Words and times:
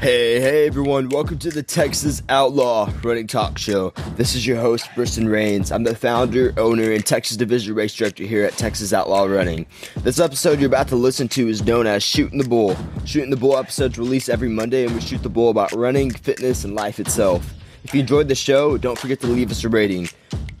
Hey, 0.00 0.40
hey 0.40 0.66
everyone, 0.66 1.10
welcome 1.10 1.38
to 1.40 1.50
the 1.50 1.62
Texas 1.62 2.22
Outlaw 2.30 2.90
Running 3.02 3.26
Talk 3.26 3.58
Show. 3.58 3.90
This 4.16 4.34
is 4.34 4.46
your 4.46 4.58
host, 4.58 4.86
Briston 4.94 5.28
Rains. 5.30 5.70
I'm 5.70 5.84
the 5.84 5.94
founder, 5.94 6.54
owner, 6.56 6.90
and 6.90 7.04
Texas 7.04 7.36
Division 7.36 7.74
Race 7.74 7.94
Director 7.94 8.24
here 8.24 8.42
at 8.42 8.54
Texas 8.54 8.94
Outlaw 8.94 9.24
Running. 9.24 9.66
This 9.96 10.18
episode 10.18 10.58
you're 10.58 10.68
about 10.68 10.88
to 10.88 10.96
listen 10.96 11.28
to 11.28 11.48
is 11.48 11.62
known 11.66 11.86
as 11.86 12.02
Shooting 12.02 12.38
the 12.38 12.48
Bull. 12.48 12.78
Shooting 13.04 13.28
the 13.28 13.36
Bull 13.36 13.58
episodes 13.58 13.98
release 13.98 14.30
every 14.30 14.48
Monday, 14.48 14.86
and 14.86 14.94
we 14.94 15.02
shoot 15.02 15.22
the 15.22 15.28
bull 15.28 15.50
about 15.50 15.70
running, 15.72 16.10
fitness, 16.10 16.64
and 16.64 16.74
life 16.74 16.98
itself. 16.98 17.52
If 17.84 17.92
you 17.92 18.00
enjoyed 18.00 18.28
the 18.28 18.34
show, 18.34 18.78
don't 18.78 18.98
forget 18.98 19.20
to 19.20 19.26
leave 19.26 19.50
us 19.50 19.64
a 19.64 19.68
rating. 19.68 20.08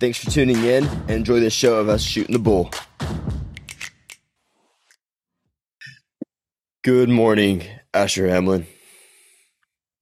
Thanks 0.00 0.22
for 0.22 0.30
tuning 0.30 0.62
in, 0.64 0.84
and 0.84 1.10
enjoy 1.12 1.40
this 1.40 1.54
show 1.54 1.76
of 1.76 1.88
us 1.88 2.02
shooting 2.02 2.34
the 2.34 2.38
bull. 2.38 2.70
Good 6.84 7.08
morning, 7.08 7.64
Asher 7.94 8.28
Hamlin. 8.28 8.66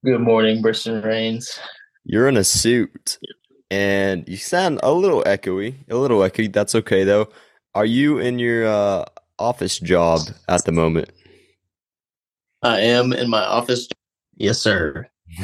Good 0.05 0.21
morning, 0.21 0.63
Briston 0.63 1.03
Rains. 1.03 1.59
You're 2.05 2.29
in 2.29 2.37
a 2.37 2.45
suit 2.45 3.19
and 3.69 4.27
you 4.29 4.37
sound 4.37 4.79
a 4.85 4.93
little 4.93 5.25
echoey, 5.25 5.75
a 5.91 5.97
little 5.97 6.21
echoey. 6.21 6.53
That's 6.53 6.77
okay 6.77 7.03
though. 7.03 7.29
Are 7.75 7.85
you 7.85 8.19
in 8.19 8.39
your 8.39 8.65
uh, 8.65 9.07
office 9.41 9.81
job 9.81 10.21
at 10.49 10.65
the 10.65 10.71
moment? 10.71 11.11
I 12.63 12.79
am 12.79 13.13
in 13.13 13.29
my 13.29 13.45
office. 13.45 13.89
Yes, 14.37 14.61
sir. 14.61 15.09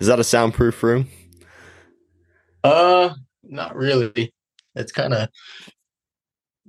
Is 0.00 0.08
that 0.08 0.18
a 0.18 0.24
soundproof 0.24 0.82
room? 0.82 1.08
Uh, 2.64 3.10
not 3.44 3.76
really. 3.76 4.34
It's 4.74 4.90
kind 4.90 5.14
of 5.14 5.28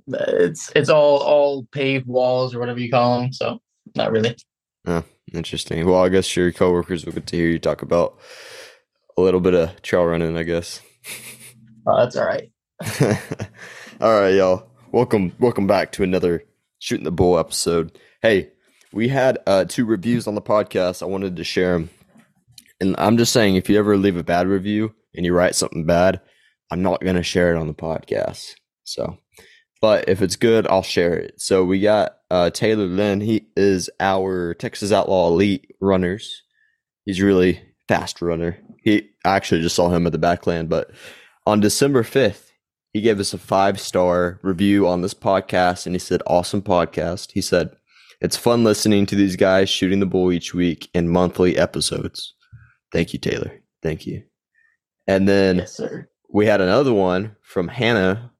it's 0.06 0.70
it's 0.76 0.90
all 0.90 1.18
all 1.18 1.64
paved 1.72 2.06
walls 2.06 2.54
or 2.54 2.60
whatever 2.60 2.78
you 2.78 2.90
call 2.90 3.20
them. 3.20 3.32
So 3.32 3.60
not 3.96 4.12
really. 4.12 4.36
Oh, 4.86 5.02
interesting. 5.34 5.86
Well, 5.86 6.02
I 6.02 6.08
guess 6.08 6.36
your 6.36 6.52
coworkers 6.52 7.04
will 7.04 7.12
get 7.12 7.26
to 7.26 7.36
hear 7.36 7.48
you 7.48 7.58
talk 7.58 7.82
about 7.82 8.18
a 9.16 9.22
little 9.22 9.40
bit 9.40 9.54
of 9.54 9.82
trail 9.82 10.04
running. 10.04 10.36
I 10.36 10.42
guess. 10.42 10.80
Oh, 11.86 11.98
that's 11.98 12.16
all 12.16 12.26
right. 12.26 12.50
all 14.00 14.20
right, 14.20 14.34
y'all. 14.34 14.66
Welcome, 14.90 15.32
welcome 15.38 15.66
back 15.66 15.92
to 15.92 16.02
another 16.02 16.44
shooting 16.78 17.04
the 17.04 17.12
bull 17.12 17.38
episode. 17.38 17.98
Hey, 18.22 18.52
we 18.92 19.08
had 19.08 19.38
uh, 19.46 19.64
two 19.66 19.84
reviews 19.84 20.26
on 20.26 20.34
the 20.34 20.40
podcast. 20.40 21.02
I 21.02 21.06
wanted 21.06 21.36
to 21.36 21.44
share 21.44 21.72
them, 21.74 21.90
and 22.80 22.94
I'm 22.96 23.18
just 23.18 23.32
saying, 23.32 23.56
if 23.56 23.68
you 23.68 23.78
ever 23.78 23.96
leave 23.96 24.16
a 24.16 24.22
bad 24.24 24.46
review 24.46 24.94
and 25.14 25.26
you 25.26 25.34
write 25.34 25.54
something 25.54 25.84
bad, 25.84 26.20
I'm 26.70 26.82
not 26.82 27.04
gonna 27.04 27.22
share 27.22 27.54
it 27.54 27.58
on 27.58 27.66
the 27.66 27.74
podcast. 27.74 28.54
So, 28.84 29.18
but 29.84 30.08
if 30.08 30.22
it's 30.22 30.36
good, 30.36 30.66
I'll 30.66 30.82
share 30.82 31.12
it. 31.12 31.38
So 31.38 31.62
we 31.62 31.78
got 31.78 32.16
uh, 32.30 32.48
Taylor 32.48 32.86
Lynn. 32.86 33.20
He 33.20 33.48
is 33.54 33.90
our 34.00 34.54
Texas 34.54 34.92
Outlaw 34.92 35.28
Elite 35.28 35.76
runners. 35.78 36.40
He's 37.04 37.20
really 37.20 37.60
fast 37.86 38.22
runner. 38.22 38.58
He 38.82 39.10
I 39.26 39.36
actually 39.36 39.60
just 39.60 39.76
saw 39.76 39.90
him 39.90 40.06
at 40.06 40.12
the 40.12 40.18
Backland, 40.18 40.70
but 40.70 40.90
on 41.46 41.60
December 41.60 42.02
5th, 42.02 42.52
he 42.94 43.02
gave 43.02 43.20
us 43.20 43.34
a 43.34 43.38
five 43.38 43.78
star 43.78 44.40
review 44.42 44.88
on 44.88 45.02
this 45.02 45.12
podcast 45.12 45.84
and 45.84 45.94
he 45.94 45.98
said, 45.98 46.22
Awesome 46.26 46.62
podcast. 46.62 47.32
He 47.32 47.42
said, 47.42 47.76
It's 48.22 48.38
fun 48.38 48.64
listening 48.64 49.04
to 49.04 49.14
these 49.14 49.36
guys 49.36 49.68
shooting 49.68 50.00
the 50.00 50.06
bull 50.06 50.32
each 50.32 50.54
week 50.54 50.88
in 50.94 51.10
monthly 51.10 51.58
episodes. 51.58 52.34
Thank 52.90 53.12
you, 53.12 53.18
Taylor. 53.18 53.60
Thank 53.82 54.06
you. 54.06 54.22
And 55.06 55.28
then 55.28 55.58
Yes, 55.58 55.78
we 56.32 56.46
had 56.46 56.62
another 56.62 56.94
one 56.94 57.36
from 57.42 57.68
Hannah 57.68 58.30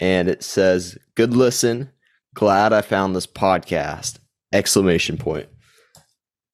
and 0.00 0.28
it 0.28 0.42
says, 0.42 0.98
Good 1.14 1.34
listen. 1.34 1.90
Glad 2.34 2.72
I 2.72 2.80
found 2.80 3.14
this 3.14 3.26
podcast. 3.26 4.18
Exclamation 4.52 5.16
point. 5.16 5.48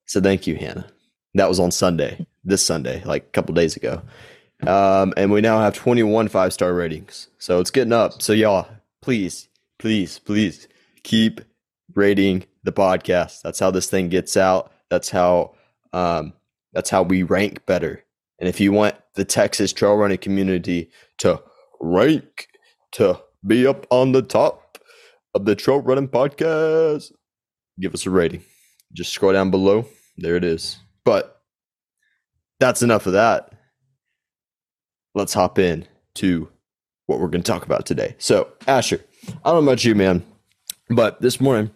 So 0.07 0.21
thank 0.21 0.47
you, 0.47 0.57
Hannah. 0.57 0.87
That 1.35 1.49
was 1.49 1.61
on 1.61 1.71
Sunday, 1.71 2.27
this 2.45 2.65
Sunday, 2.65 3.03
like 3.05 3.25
a 3.25 3.31
couple 3.31 3.55
days 3.55 3.77
ago. 3.77 4.03
Um, 4.67 5.13
and 5.17 5.31
we 5.31 5.41
now 5.41 5.59
have 5.59 5.75
21 5.75 6.29
five 6.29 6.53
star 6.53 6.73
ratings. 6.73 7.29
So 7.39 7.61
it's 7.61 7.71
getting 7.71 7.93
up. 7.93 8.23
So 8.23 8.33
y'all, 8.33 8.69
please, 9.03 9.49
please, 9.79 10.19
please 10.19 10.67
keep 11.03 11.41
rating 11.95 12.45
the 12.65 12.73
podcast. 12.73 13.43
That's 13.43 13.59
how 13.59 13.71
this 13.71 13.89
thing 13.89 14.09
gets 14.09 14.37
out. 14.37 14.73
That's 14.89 15.11
how 15.11 15.55
um, 15.93 16.33
that's 16.73 16.91
how 16.91 17.03
we 17.03 17.23
rank 17.23 17.67
better. 17.67 18.03
And 18.39 18.49
if 18.49 18.61
you 18.61 18.73
want 18.73 18.97
the 19.15 19.25
Texas 19.25 19.73
trail 19.73 19.95
running 19.95 20.19
community 20.19 20.91
to 21.19 21.43
rank 21.81 22.49
to 22.93 23.21
be 23.47 23.67
up 23.67 23.87
on 23.91 24.13
the 24.13 24.23
top 24.23 24.79
of 25.35 25.45
the 25.45 25.55
trail 25.55 25.81
running 25.81 26.09
podcast, 26.09 27.13
give 27.81 27.95
us 27.95 28.07
a 28.07 28.11
rating. 28.11 28.43
Just 28.93 29.13
scroll 29.13 29.33
down 29.33 29.51
below. 29.51 29.87
There 30.17 30.37
it 30.37 30.45
is. 30.45 30.79
But 31.05 31.41
that's 32.59 32.83
enough 32.83 33.07
of 33.07 33.13
that. 33.13 33.53
Let's 35.15 35.35
hop 35.35 35.59
in 35.59 35.87
to 36.17 36.49
what 37.07 37.21
we're 37.21 37.29
going 37.29 37.43
to 37.43 37.51
talk 37.53 37.65
about 37.65 37.87
today. 37.87 38.17
So, 38.19 38.49
Asher, 38.67 39.01
I 39.45 39.53
don't 39.53 39.65
know 39.65 39.71
about 39.71 39.85
you, 39.85 39.95
man, 39.95 40.25
but 40.89 41.21
this 41.21 41.41
morning 41.41 41.71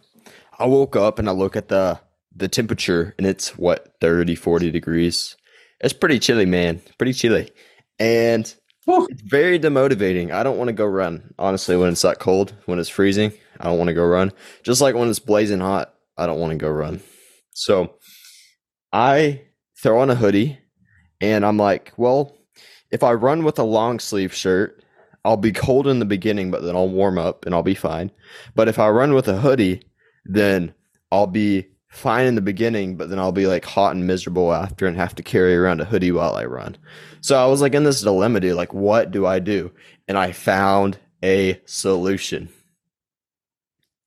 I 0.58 0.66
woke 0.66 0.96
up 0.96 1.18
and 1.18 1.28
I 1.28 1.32
look 1.32 1.56
at 1.56 1.68
the 1.68 2.00
the 2.34 2.48
temperature 2.48 3.14
and 3.18 3.26
it's 3.26 3.58
what 3.58 3.94
30 4.00 4.34
40 4.34 4.70
degrees. 4.70 5.36
It's 5.80 5.92
pretty 5.92 6.18
chilly, 6.18 6.46
man. 6.46 6.80
Pretty 6.98 7.12
chilly. 7.12 7.50
And. 7.98 8.52
It's 8.86 9.22
very 9.22 9.58
demotivating. 9.58 10.32
I 10.32 10.42
don't 10.42 10.58
want 10.58 10.68
to 10.68 10.72
go 10.72 10.86
run. 10.86 11.34
Honestly, 11.38 11.76
when 11.76 11.90
it's 11.90 12.02
that 12.02 12.18
cold, 12.18 12.54
when 12.66 12.78
it's 12.78 12.88
freezing, 12.88 13.32
I 13.58 13.64
don't 13.64 13.78
want 13.78 13.88
to 13.88 13.94
go 13.94 14.04
run. 14.04 14.32
Just 14.62 14.80
like 14.80 14.94
when 14.94 15.08
it's 15.08 15.18
blazing 15.18 15.60
hot, 15.60 15.94
I 16.16 16.26
don't 16.26 16.40
want 16.40 16.52
to 16.52 16.56
go 16.56 16.68
run. 16.68 17.00
So 17.52 17.94
I 18.92 19.42
throw 19.82 20.00
on 20.00 20.10
a 20.10 20.14
hoodie 20.14 20.58
and 21.20 21.44
I'm 21.44 21.56
like, 21.56 21.92
well, 21.96 22.36
if 22.90 23.02
I 23.02 23.12
run 23.12 23.44
with 23.44 23.58
a 23.58 23.64
long 23.64 23.98
sleeve 23.98 24.34
shirt, 24.34 24.82
I'll 25.24 25.36
be 25.36 25.52
cold 25.52 25.86
in 25.86 25.98
the 25.98 26.06
beginning, 26.06 26.50
but 26.50 26.62
then 26.62 26.74
I'll 26.74 26.88
warm 26.88 27.18
up 27.18 27.44
and 27.44 27.54
I'll 27.54 27.62
be 27.62 27.74
fine. 27.74 28.10
But 28.54 28.68
if 28.68 28.78
I 28.78 28.88
run 28.88 29.14
with 29.14 29.28
a 29.28 29.36
hoodie, 29.36 29.82
then 30.24 30.74
I'll 31.12 31.26
be 31.26 31.66
fine 31.90 32.26
in 32.26 32.36
the 32.36 32.40
beginning, 32.40 32.96
but 32.96 33.10
then 33.10 33.18
I'll 33.18 33.32
be 33.32 33.46
like 33.46 33.64
hot 33.64 33.94
and 33.94 34.06
miserable 34.06 34.52
after 34.52 34.86
and 34.86 34.96
have 34.96 35.14
to 35.16 35.22
carry 35.22 35.54
around 35.54 35.80
a 35.80 35.84
hoodie 35.84 36.12
while 36.12 36.34
I 36.34 36.46
run. 36.46 36.76
So 37.20 37.36
I 37.36 37.46
was 37.46 37.60
like 37.60 37.74
in 37.74 37.84
this 37.84 38.00
dilemma, 38.00 38.40
dude. 38.40 38.56
Like, 38.56 38.72
what 38.72 39.10
do 39.10 39.26
I 39.26 39.40
do? 39.40 39.72
And 40.08 40.16
I 40.16 40.32
found 40.32 40.98
a 41.22 41.60
solution. 41.66 42.48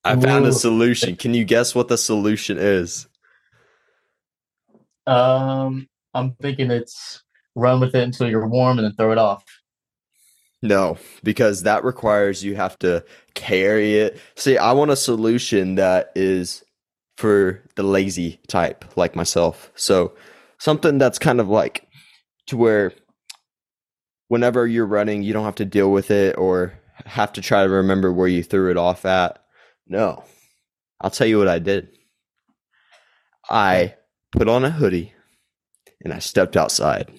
I 0.02 0.16
found 0.16 0.44
a 0.44 0.52
solution. 0.52 1.16
Can 1.16 1.32
you 1.32 1.44
guess 1.44 1.74
what 1.74 1.88
the 1.88 1.96
solution 1.96 2.58
is? 2.58 3.06
Um, 5.06 5.88
I'm 6.12 6.32
thinking 6.42 6.70
it's 6.70 7.22
run 7.54 7.80
with 7.80 7.94
it 7.94 8.02
until 8.02 8.28
you're 8.28 8.46
warm 8.46 8.78
and 8.78 8.86
then 8.86 8.94
throw 8.96 9.12
it 9.12 9.18
off. 9.18 9.44
No, 10.62 10.96
because 11.22 11.62
that 11.64 11.84
requires 11.84 12.42
you 12.42 12.56
have 12.56 12.78
to 12.80 13.04
carry 13.34 13.98
it. 13.98 14.18
See, 14.34 14.56
I 14.56 14.72
want 14.72 14.90
a 14.90 14.96
solution 14.96 15.74
that 15.74 16.10
is 16.14 16.63
for 17.16 17.62
the 17.76 17.82
lazy 17.82 18.40
type 18.48 18.96
like 18.96 19.14
myself. 19.16 19.70
So, 19.74 20.14
something 20.58 20.98
that's 20.98 21.18
kind 21.18 21.40
of 21.40 21.48
like 21.48 21.86
to 22.46 22.56
where 22.56 22.92
whenever 24.28 24.66
you're 24.66 24.86
running, 24.86 25.22
you 25.22 25.32
don't 25.32 25.44
have 25.44 25.54
to 25.56 25.64
deal 25.64 25.90
with 25.90 26.10
it 26.10 26.36
or 26.38 26.74
have 27.06 27.32
to 27.34 27.40
try 27.40 27.62
to 27.62 27.68
remember 27.68 28.12
where 28.12 28.28
you 28.28 28.42
threw 28.42 28.70
it 28.70 28.76
off 28.76 29.04
at. 29.04 29.44
No. 29.86 30.24
I'll 31.00 31.10
tell 31.10 31.26
you 31.26 31.38
what 31.38 31.48
I 31.48 31.58
did. 31.58 31.88
I 33.50 33.94
put 34.32 34.48
on 34.48 34.64
a 34.64 34.70
hoodie 34.70 35.12
and 36.02 36.12
I 36.12 36.18
stepped 36.18 36.56
outside. 36.56 37.12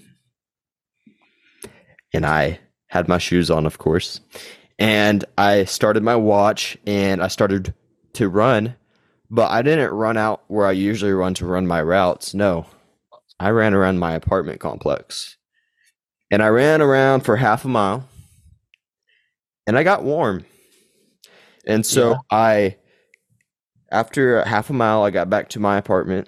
And 2.14 2.26
I 2.26 2.60
had 2.88 3.08
my 3.08 3.18
shoes 3.18 3.52
on, 3.52 3.66
of 3.66 3.78
course. 3.78 4.22
And 4.80 5.24
I 5.38 5.66
started 5.66 6.04
my 6.04 6.16
watch 6.16 6.78
and 6.86 7.22
I 7.22 7.28
started 7.28 7.74
to 8.14 8.30
run, 8.30 8.76
but 9.30 9.52
I 9.52 9.62
didn't 9.62 9.92
run 9.92 10.18
out 10.18 10.44
where 10.48 10.66
I 10.68 10.72
usually 10.72 11.12
run 11.14 11.34
to 11.36 11.46
run 11.46 11.68
my 11.68 11.82
routes. 11.82 12.34
No, 12.34 12.66
I 13.40 13.50
ran 13.50 13.74
around 13.74 14.00
my 14.00 14.14
apartment 14.14 14.60
complex. 14.60 15.38
And 16.32 16.42
I 16.42 16.48
ran 16.48 16.82
around 16.82 17.22
for 17.22 17.38
half 17.38 17.66
a 17.66 17.68
mile 17.68 18.10
and 19.68 19.78
I 19.78 19.84
got 19.84 20.04
warm. 20.04 20.46
And 21.68 21.86
so 21.86 22.12
Yeah. 22.12 22.18
I, 22.32 22.78
after 23.92 24.44
half 24.44 24.70
a 24.70 24.74
mile, 24.74 25.04
I 25.04 25.12
got 25.12 25.30
back 25.30 25.50
to 25.50 25.60
my 25.60 25.78
apartment, 25.78 26.28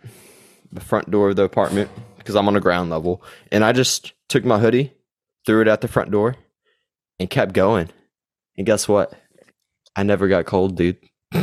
the 0.71 0.81
front 0.81 1.09
door 1.11 1.29
of 1.29 1.35
the 1.35 1.43
apartment, 1.43 1.89
because 2.17 2.35
I'm 2.35 2.47
on 2.47 2.55
a 2.55 2.61
ground 2.61 2.89
level. 2.89 3.23
And 3.51 3.63
I 3.63 3.71
just 3.71 4.13
took 4.29 4.45
my 4.45 4.59
hoodie, 4.59 4.93
threw 5.45 5.61
it 5.61 5.67
at 5.67 5.81
the 5.81 5.87
front 5.87 6.11
door, 6.11 6.35
and 7.19 7.29
kept 7.29 7.53
going. 7.53 7.89
And 8.57 8.65
guess 8.65 8.87
what? 8.87 9.13
I 9.95 10.03
never 10.03 10.27
got 10.27 10.45
cold, 10.45 10.75
dude. 10.75 10.97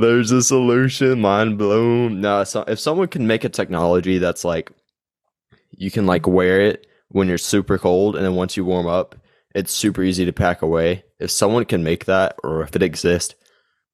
There's 0.00 0.32
a 0.32 0.42
solution. 0.42 1.20
Mind 1.20 1.58
blown. 1.58 2.20
No, 2.20 2.44
so 2.44 2.64
if 2.66 2.80
someone 2.80 3.08
can 3.08 3.26
make 3.26 3.44
a 3.44 3.48
technology 3.48 4.18
that's 4.18 4.44
like 4.44 4.72
you 5.70 5.90
can 5.90 6.06
like 6.06 6.26
wear 6.26 6.60
it 6.60 6.86
when 7.08 7.28
you're 7.28 7.38
super 7.38 7.76
cold, 7.76 8.16
and 8.16 8.24
then 8.24 8.34
once 8.34 8.56
you 8.56 8.64
warm 8.64 8.86
up, 8.86 9.16
it's 9.54 9.72
super 9.72 10.02
easy 10.02 10.24
to 10.24 10.32
pack 10.32 10.62
away. 10.62 11.04
If 11.18 11.30
someone 11.30 11.64
can 11.64 11.82
make 11.82 12.06
that, 12.06 12.36
or 12.42 12.62
if 12.62 12.74
it 12.74 12.82
exists, 12.82 13.34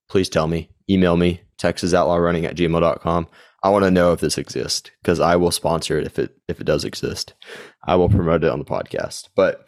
please 0.09 0.29
tell 0.29 0.47
me. 0.47 0.71
Email 0.89 1.17
me, 1.17 1.41
texasoutlaw 1.59 2.23
running 2.23 2.45
at 2.45 2.57
gmail.com. 2.57 3.27
I 3.63 3.71
want 3.71 3.85
to 3.85 3.91
know 3.91 4.13
if 4.13 4.21
this 4.21 4.39
exists 4.39 4.91
because 5.03 5.19
I 5.19 5.35
will 5.35 5.51
sponsor 5.51 5.99
it 5.99 6.07
if 6.07 6.21
it 6.21 6.37
if 6.47 6.61
it 6.61 6.67
does 6.67 6.85
exist. 6.85 7.35
I 7.85 7.97
will 7.97 8.09
promote 8.09 8.45
it 8.45 8.51
on 8.51 8.61
the 8.61 8.65
podcast. 8.65 9.29
But 9.35 9.67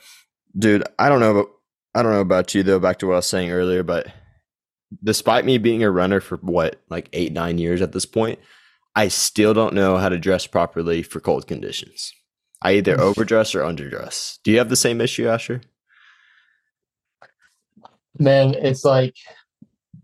dude, 0.56 0.84
I 0.98 1.08
don't 1.08 1.20
know 1.20 1.32
about 1.32 1.50
I 1.96 2.02
don't 2.04 2.12
know 2.12 2.20
about 2.20 2.54
you 2.54 2.62
though. 2.62 2.78
Back 2.78 2.98
to 3.00 3.08
what 3.08 3.14
I 3.14 3.16
was 3.16 3.26
saying 3.26 3.50
earlier, 3.50 3.82
but 3.82 4.06
despite 5.02 5.44
me 5.44 5.58
being 5.58 5.82
a 5.82 5.90
runner 5.90 6.20
for 6.20 6.36
what 6.38 6.80
like 6.88 7.08
eight 7.12 7.32
nine 7.32 7.58
years 7.58 7.82
at 7.82 7.92
this 7.92 8.06
point, 8.06 8.38
I 8.94 9.08
still 9.08 9.54
don't 9.54 9.74
know 9.74 9.96
how 9.96 10.08
to 10.08 10.18
dress 10.18 10.46
properly 10.46 11.02
for 11.02 11.20
cold 11.20 11.46
conditions. 11.46 12.12
I 12.62 12.72
either 12.72 13.00
overdress 13.00 13.54
or 13.54 13.60
underdress. 13.60 14.38
Do 14.42 14.50
you 14.50 14.58
have 14.58 14.70
the 14.70 14.76
same 14.76 15.00
issue, 15.00 15.28
Asher? 15.28 15.60
Man, 18.18 18.54
it's 18.54 18.84
like 18.84 19.14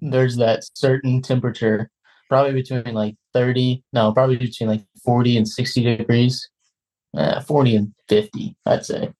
there's 0.00 0.36
that 0.36 0.62
certain 0.74 1.22
temperature, 1.22 1.90
probably 2.28 2.52
between 2.52 2.94
like 2.94 3.16
30, 3.32 3.82
no, 3.92 4.12
probably 4.12 4.36
between 4.36 4.68
like 4.68 4.84
40 5.04 5.38
and 5.38 5.48
60 5.48 5.96
degrees, 5.96 6.48
uh, 7.16 7.40
40 7.40 7.76
and 7.76 7.94
50, 8.08 8.56
I'd 8.66 8.84
say, 8.84 9.12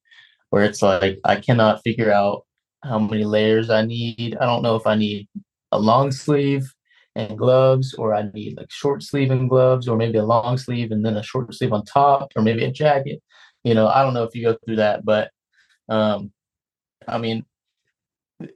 where 0.51 0.63
it's 0.63 0.81
like 0.81 1.19
I 1.25 1.35
cannot 1.37 1.81
figure 1.83 2.13
out 2.13 2.45
how 2.83 2.99
many 2.99 3.25
layers 3.25 3.69
I 3.69 3.83
need. 3.83 4.37
I 4.39 4.45
don't 4.45 4.61
know 4.61 4.75
if 4.75 4.87
I 4.87 4.95
need 4.95 5.27
a 5.75 5.77
long 5.77 6.11
sleeve 6.11 6.73
and 7.15 7.37
gloves, 7.37 7.93
or 7.95 8.13
I 8.13 8.29
need 8.33 8.57
like 8.57 8.71
short 8.71 9.03
sleeve 9.03 9.31
and 9.31 9.49
gloves, 9.49 9.87
or 9.87 9.97
maybe 9.97 10.17
a 10.17 10.25
long 10.25 10.57
sleeve 10.57 10.91
and 10.91 11.05
then 11.05 11.17
a 11.17 11.23
short 11.23 11.53
sleeve 11.53 11.73
on 11.73 11.85
top, 11.85 12.31
or 12.35 12.41
maybe 12.41 12.65
a 12.65 12.71
jacket. 12.71 13.21
You 13.63 13.73
know, 13.73 13.87
I 13.87 14.03
don't 14.03 14.13
know 14.13 14.23
if 14.23 14.35
you 14.35 14.43
go 14.43 14.57
through 14.65 14.77
that, 14.77 15.05
but 15.05 15.31
um, 15.89 16.31
I 17.07 17.17
mean, 17.17 17.45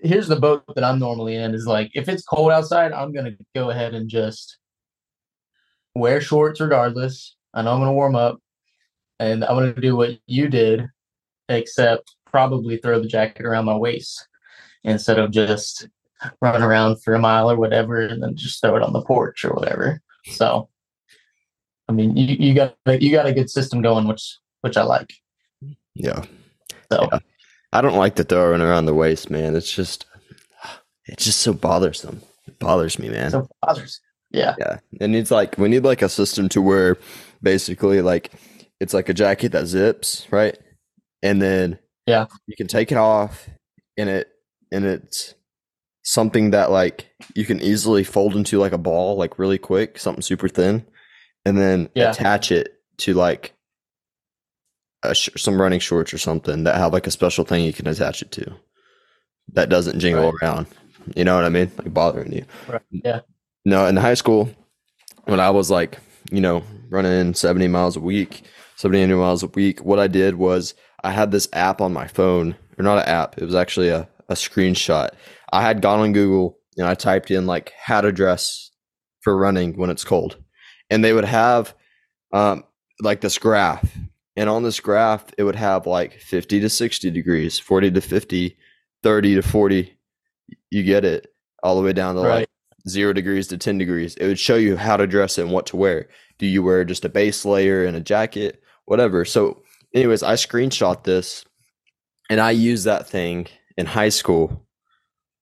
here's 0.02 0.28
the 0.28 0.40
boat 0.40 0.64
that 0.76 0.84
I'm 0.84 1.00
normally 1.00 1.36
in 1.36 1.54
is 1.54 1.66
like 1.66 1.92
if 1.94 2.10
it's 2.10 2.24
cold 2.24 2.52
outside, 2.52 2.92
I'm 2.92 3.14
gonna 3.14 3.32
go 3.56 3.70
ahead 3.70 3.94
and 3.96 4.10
just 4.10 4.58
wear 5.96 6.22
shorts 6.22 6.60
regardless. 6.60 7.36
I 7.54 7.62
know 7.62 7.74
I'm 7.74 7.80
gonna 7.80 7.94
warm 7.94 8.16
up, 8.16 8.40
and 9.20 9.44
I'm 9.44 9.56
gonna 9.56 9.74
do 9.74 9.96
what 9.96 10.18
you 10.28 10.48
did, 10.50 10.86
except 11.50 12.16
probably 12.26 12.78
throw 12.78 13.00
the 13.00 13.08
jacket 13.08 13.46
around 13.46 13.66
my 13.66 13.76
waist 13.76 14.28
instead 14.84 15.20
of 15.20 15.32
just 15.32 15.88
run 16.42 16.62
around 16.62 17.02
for 17.04 17.14
a 17.14 17.20
mile 17.20 17.50
or 17.50 17.56
whatever 17.58 18.02
and 18.02 18.22
then 18.22 18.36
just 18.36 18.62
throw 18.62 18.76
it 18.76 18.84
on 18.84 18.94
the 18.94 19.02
porch 19.02 19.46
or 19.46 19.54
whatever. 19.54 20.02
So 20.26 20.70
I 21.88 21.92
mean 21.94 22.16
you, 22.18 22.36
you 22.40 22.54
got 22.54 22.76
you 23.02 23.12
got 23.12 23.26
a 23.26 23.34
good 23.34 23.50
system 23.50 23.82
going 23.82 24.08
which 24.08 24.38
which 24.62 24.78
I 24.78 24.84
like. 24.84 25.14
Yeah. 25.96 26.24
So 26.92 27.08
Yeah. 27.12 27.20
I 27.72 27.82
don't 27.82 27.96
like 27.98 28.16
the 28.16 28.24
throwing 28.24 28.62
around 28.62 28.86
the 28.86 28.94
waist, 28.94 29.30
man. 29.30 29.56
It's 29.56 29.72
just 29.72 30.06
it's 31.06 31.24
just 31.26 31.40
so 31.40 31.54
bothersome. 31.54 32.22
It 32.48 32.60
bothers 32.60 33.00
me, 33.00 33.10
man. 33.10 33.32
so 33.32 33.48
bothers. 33.62 34.00
Yeah. 34.32 34.56
Yeah. 34.60 34.80
And 35.02 35.16
it's 35.16 35.32
like 35.32 35.58
we 35.58 35.70
need 35.70 35.84
like 35.84 36.02
a 36.02 36.10
system 36.10 36.50
to 36.50 36.62
where 36.62 36.98
basically 37.42 38.02
like 38.02 38.32
it's 38.80 38.94
like 38.94 39.10
a 39.10 39.14
jacket 39.14 39.52
that 39.54 39.66
zips, 39.68 40.28
right? 40.32 40.58
And 41.24 41.42
then 41.42 41.80
Yeah. 42.06 42.28
you 42.48 42.56
can 42.56 42.68
take 42.68 42.92
it 42.92 42.98
off 42.98 43.50
and 43.98 44.10
it 44.10 44.30
and 44.72 44.86
it's 44.86 45.34
something 46.10 46.50
that 46.50 46.72
like 46.72 47.08
you 47.36 47.46
can 47.46 47.62
easily 47.62 48.04
fold 48.04 48.36
into 48.36 48.58
like 48.58 48.72
a 48.72 48.78
ball 48.80 49.16
like 49.16 49.38
really 49.38 49.60
quick, 49.60 50.00
something 50.00 50.24
super 50.24 50.50
thin, 50.50 50.84
and 51.46 51.56
then 51.56 51.88
Yeah. 51.94 52.10
attach 52.10 52.52
it 52.52 52.80
to 53.00 53.14
like 53.14 53.54
a 55.04 55.14
sh- 55.14 55.30
some 55.38 55.62
running 55.62 55.80
shorts 55.80 56.12
or 56.12 56.18
something 56.18 56.64
that 56.64 56.76
have 56.78 56.94
like 56.94 57.06
a 57.06 57.12
special 57.12 57.46
thing 57.46 57.64
you 57.64 57.74
can 57.74 57.88
attach 57.88 58.24
it 58.24 58.32
to 58.32 58.52
that 59.54 59.70
doesn't 59.70 60.00
jingle 60.00 60.32
Right. 60.32 60.34
around. 60.42 60.66
You 61.16 61.24
know 61.26 61.36
what 61.36 61.46
I 61.46 61.50
mean? 61.50 61.72
Like 61.78 61.94
bothering 61.94 62.34
you. 62.34 62.46
Right. 62.68 62.82
Yeah. 62.92 63.20
No, 63.66 63.86
in 63.86 63.96
high 63.96 64.16
school, 64.16 64.50
when 65.26 65.40
I 65.40 65.52
was 65.52 65.70
like, 65.70 66.00
you 66.32 66.42
know, 66.42 66.64
running 66.90 67.36
70 67.36 67.68
miles 67.68 67.96
a 67.96 68.00
week, 68.00 68.42
70, 68.78 69.04
80 69.04 69.14
miles 69.14 69.44
a 69.44 69.48
week, 69.48 69.84
what 69.86 70.00
I 70.00 70.08
did 70.08 70.36
was 70.36 70.74
I 71.04 71.12
had 71.12 71.32
this 71.32 71.48
app 71.54 71.82
on 71.82 71.94
my 71.94 72.08
phone, 72.08 72.56
or 72.80 72.84
not 72.84 72.98
an 72.98 73.06
app, 73.08 73.38
it 73.38 73.46
was 73.46 73.56
actually 73.56 73.90
a, 73.90 74.08
a 74.28 74.34
screenshot. 74.34 75.10
I 75.52 75.62
had 75.62 75.82
gone 75.82 76.00
on 76.00 76.14
Google 76.14 76.58
and 76.78 76.88
I 76.88 76.96
typed 76.96 77.32
in 77.32 77.46
like 77.46 77.74
how 77.80 78.02
to 78.02 78.12
dress 78.12 78.72
for 79.22 79.38
running 79.38 79.78
when 79.78 79.90
it's 79.90 80.04
cold. 80.04 80.38
And 80.90 81.04
they 81.04 81.14
would 81.14 81.26
have 81.26 81.76
um, 82.34 82.64
like 83.02 83.22
this 83.22 83.38
graph. 83.38 83.98
And 84.36 84.50
on 84.50 84.64
this 84.64 84.80
graph, 84.80 85.26
it 85.38 85.44
would 85.44 85.56
have 85.56 85.86
like 85.86 86.14
50 86.14 86.62
to 86.62 86.70
60 86.70 87.12
degrees, 87.12 87.60
40 87.60 87.92
to 87.92 88.02
50, 88.02 88.58
30 89.04 89.36
to 89.36 89.42
40. 89.42 89.98
You 90.72 90.84
get 90.84 91.04
it 91.04 91.34
all 91.62 91.76
the 91.76 91.82
way 91.82 91.94
down 91.94 92.16
to 92.16 92.22
like 92.22 92.50
zero 92.88 93.12
degrees 93.12 93.48
to 93.48 93.58
10 93.58 93.78
degrees. 93.78 94.16
It 94.16 94.28
would 94.28 94.40
show 94.40 94.56
you 94.56 94.78
how 94.78 94.98
to 94.98 95.08
dress 95.08 95.38
it 95.38 95.44
and 95.44 95.52
what 95.52 95.66
to 95.68 95.78
wear. 95.78 96.08
Do 96.38 96.46
you 96.46 96.64
wear 96.64 96.86
just 96.86 97.06
a 97.06 97.10
base 97.10 97.44
layer 97.44 97.84
and 97.84 97.98
a 97.98 98.02
jacket? 98.02 98.62
Whatever. 98.86 99.26
So, 99.26 99.64
anyways, 99.94 100.24
I 100.24 100.34
screenshot 100.34 101.04
this 101.04 101.44
and 102.30 102.40
I 102.40 102.52
use 102.52 102.86
that 102.86 103.10
thing 103.10 103.48
in 103.78 103.86
high 103.86 104.10
school 104.10 104.66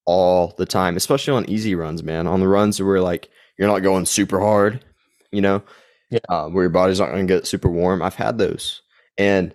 all 0.08 0.56
the 0.58 0.66
time, 0.66 0.96
especially 0.98 1.34
on 1.36 1.48
easy 1.50 1.76
runs, 1.76 2.02
man. 2.02 2.26
On 2.26 2.40
the 2.40 2.48
runs 2.48 2.82
where 2.82 3.02
like 3.02 3.30
you're 3.60 3.68
not 3.68 3.80
going 3.80 4.06
super 4.06 4.40
hard, 4.40 4.84
you 5.32 5.42
know, 5.42 5.62
Yeah. 6.10 6.20
um, 6.30 6.54
where 6.54 6.64
your 6.64 6.70
body's 6.72 7.00
not 7.00 7.12
going 7.12 7.28
to 7.28 7.34
get 7.34 7.46
super 7.46 7.70
warm. 7.70 8.02
I've 8.02 8.16
had 8.16 8.38
those. 8.40 8.82
And 9.18 9.54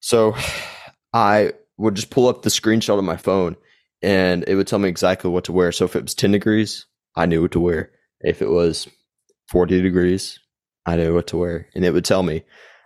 so 0.00 0.34
I 1.12 1.52
would 1.76 1.94
just 1.94 2.10
pull 2.10 2.28
up 2.28 2.42
the 2.42 2.50
screenshot 2.50 2.98
of 2.98 3.04
my 3.04 3.16
phone 3.16 3.56
and 4.02 4.44
it 4.48 4.54
would 4.54 4.66
tell 4.66 4.78
me 4.78 4.88
exactly 4.88 5.30
what 5.30 5.44
to 5.44 5.52
wear. 5.52 5.70
So 5.70 5.84
if 5.84 5.94
it 5.94 6.02
was 6.02 6.14
10 6.14 6.32
degrees, 6.32 6.86
I 7.14 7.26
knew 7.26 7.42
what 7.42 7.52
to 7.52 7.60
wear. 7.60 7.90
If 8.20 8.40
it 8.42 8.48
was 8.50 8.88
40 9.50 9.82
degrees, 9.82 10.38
I 10.86 10.96
knew 10.96 11.14
what 11.14 11.26
to 11.28 11.36
wear. 11.36 11.68
And 11.74 11.84
it 11.84 11.92
would 11.92 12.04
tell 12.04 12.22
me. 12.22 12.44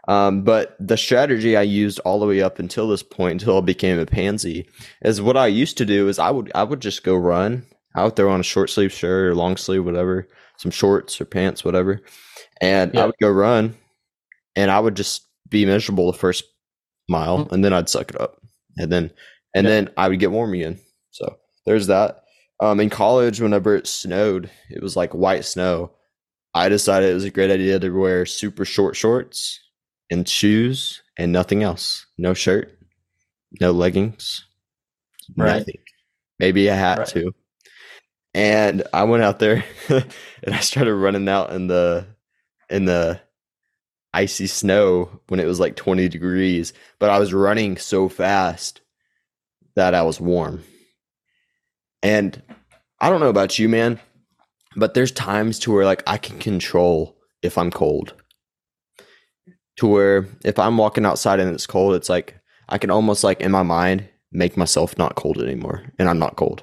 Um, 0.08 0.42
but 0.42 0.76
the 0.80 0.96
strategy 0.96 1.56
I 1.56 1.62
used 1.62 2.00
all 2.00 2.18
the 2.18 2.26
way 2.26 2.42
up 2.42 2.58
until 2.58 2.88
this 2.88 3.02
point, 3.04 3.40
until 3.40 3.58
I 3.58 3.60
became 3.60 3.98
a 3.98 4.06
pansy, 4.06 4.68
is 5.02 5.22
what 5.22 5.36
I 5.36 5.46
used 5.46 5.78
to 5.78 5.84
do 5.84 6.08
is 6.08 6.18
I 6.18 6.30
would 6.30 6.50
I 6.54 6.64
would 6.64 6.80
just 6.80 7.04
go 7.04 7.14
run 7.16 7.64
out 7.96 8.16
there 8.16 8.28
on 8.28 8.40
a 8.40 8.44
short 8.44 8.70
sleeve 8.70 8.92
shirt 8.92 9.26
or 9.28 9.34
long 9.34 9.56
sleeve, 9.56 9.84
whatever, 9.84 10.28
some 10.56 10.70
shorts 10.70 11.20
or 11.20 11.24
pants, 11.24 11.64
whatever. 11.64 12.00
And 12.60 12.98
I 12.98 13.06
would 13.06 13.14
go 13.20 13.30
run 13.30 13.76
and 14.56 14.70
I 14.70 14.80
would 14.80 14.96
just 14.96 15.28
be 15.48 15.66
miserable 15.66 16.10
the 16.10 16.18
first 16.18 16.44
mile 17.08 17.46
and 17.50 17.64
then 17.64 17.72
I'd 17.72 17.88
suck 17.88 18.10
it 18.10 18.20
up. 18.20 18.40
And 18.78 18.90
then 18.90 19.10
and 19.54 19.64
Yeah. 19.66 19.70
then 19.70 19.90
I 19.96 20.08
would 20.08 20.18
get 20.18 20.30
warm 20.32 20.54
again. 20.54 20.80
So 21.10 21.36
there's 21.66 21.86
that. 21.88 22.24
Um, 22.60 22.80
in 22.80 22.90
college, 22.90 23.40
whenever 23.40 23.76
it 23.76 23.86
snowed, 23.86 24.50
it 24.70 24.82
was 24.82 24.96
like 24.96 25.12
white 25.14 25.44
snow. 25.44 25.90
I 26.54 26.68
decided 26.68 27.10
it 27.10 27.14
was 27.14 27.24
a 27.24 27.30
great 27.30 27.50
idea 27.50 27.78
to 27.78 27.90
wear 27.90 28.24
super 28.26 28.64
short 28.64 28.96
shorts 28.96 29.58
and 30.12 30.28
shoes 30.28 31.02
and 31.16 31.32
nothing 31.32 31.62
else. 31.62 32.06
No 32.18 32.34
shirt, 32.34 32.78
no 33.60 33.72
leggings, 33.72 34.44
Right. 35.36 35.58
nothing. 35.58 35.78
Maybe 36.38 36.68
a 36.68 36.74
hat 36.74 36.98
Right. 36.98 37.08
too. 37.08 37.34
And 38.34 38.84
I 38.92 39.04
went 39.04 39.22
out 39.22 39.38
there 39.38 39.64
and 39.88 40.54
I 40.54 40.60
started 40.60 40.94
running 40.94 41.28
out 41.28 41.52
in 41.52 41.66
the 41.66 42.06
in 42.70 42.84
the 42.84 43.20
icy 44.14 44.46
snow 44.46 45.20
when 45.28 45.40
it 45.40 45.46
was 45.46 45.60
like 45.60 45.76
20 45.76 46.08
degrees, 46.08 46.72
but 46.98 47.10
I 47.10 47.18
was 47.18 47.32
running 47.34 47.76
so 47.76 48.08
fast 48.08 48.80
that 49.74 49.94
I 49.94 50.02
was 50.02 50.20
warm. 50.20 50.62
And 52.02 52.42
I 53.00 53.08
don't 53.10 53.20
know 53.20 53.28
about 53.28 53.58
you, 53.58 53.68
man, 53.68 54.00
but 54.76 54.94
there's 54.94 55.12
times 55.12 55.58
to 55.60 55.72
where 55.72 55.84
like 55.84 56.02
I 56.06 56.18
can 56.18 56.38
control 56.38 57.16
if 57.42 57.56
I'm 57.58 57.70
cold. 57.70 58.14
To 59.76 59.86
where 59.86 60.28
if 60.44 60.58
I'm 60.58 60.76
walking 60.76 61.06
outside 61.06 61.40
and 61.40 61.52
it's 61.54 61.66
cold, 61.66 61.94
it's 61.94 62.08
like 62.08 62.38
I 62.68 62.78
can 62.78 62.90
almost 62.90 63.24
like 63.24 63.40
in 63.40 63.50
my 63.50 63.62
mind 63.62 64.08
make 64.30 64.56
myself 64.56 64.96
not 64.98 65.14
cold 65.14 65.40
anymore 65.40 65.84
and 65.98 66.08
I'm 66.08 66.18
not 66.18 66.36
cold. 66.36 66.62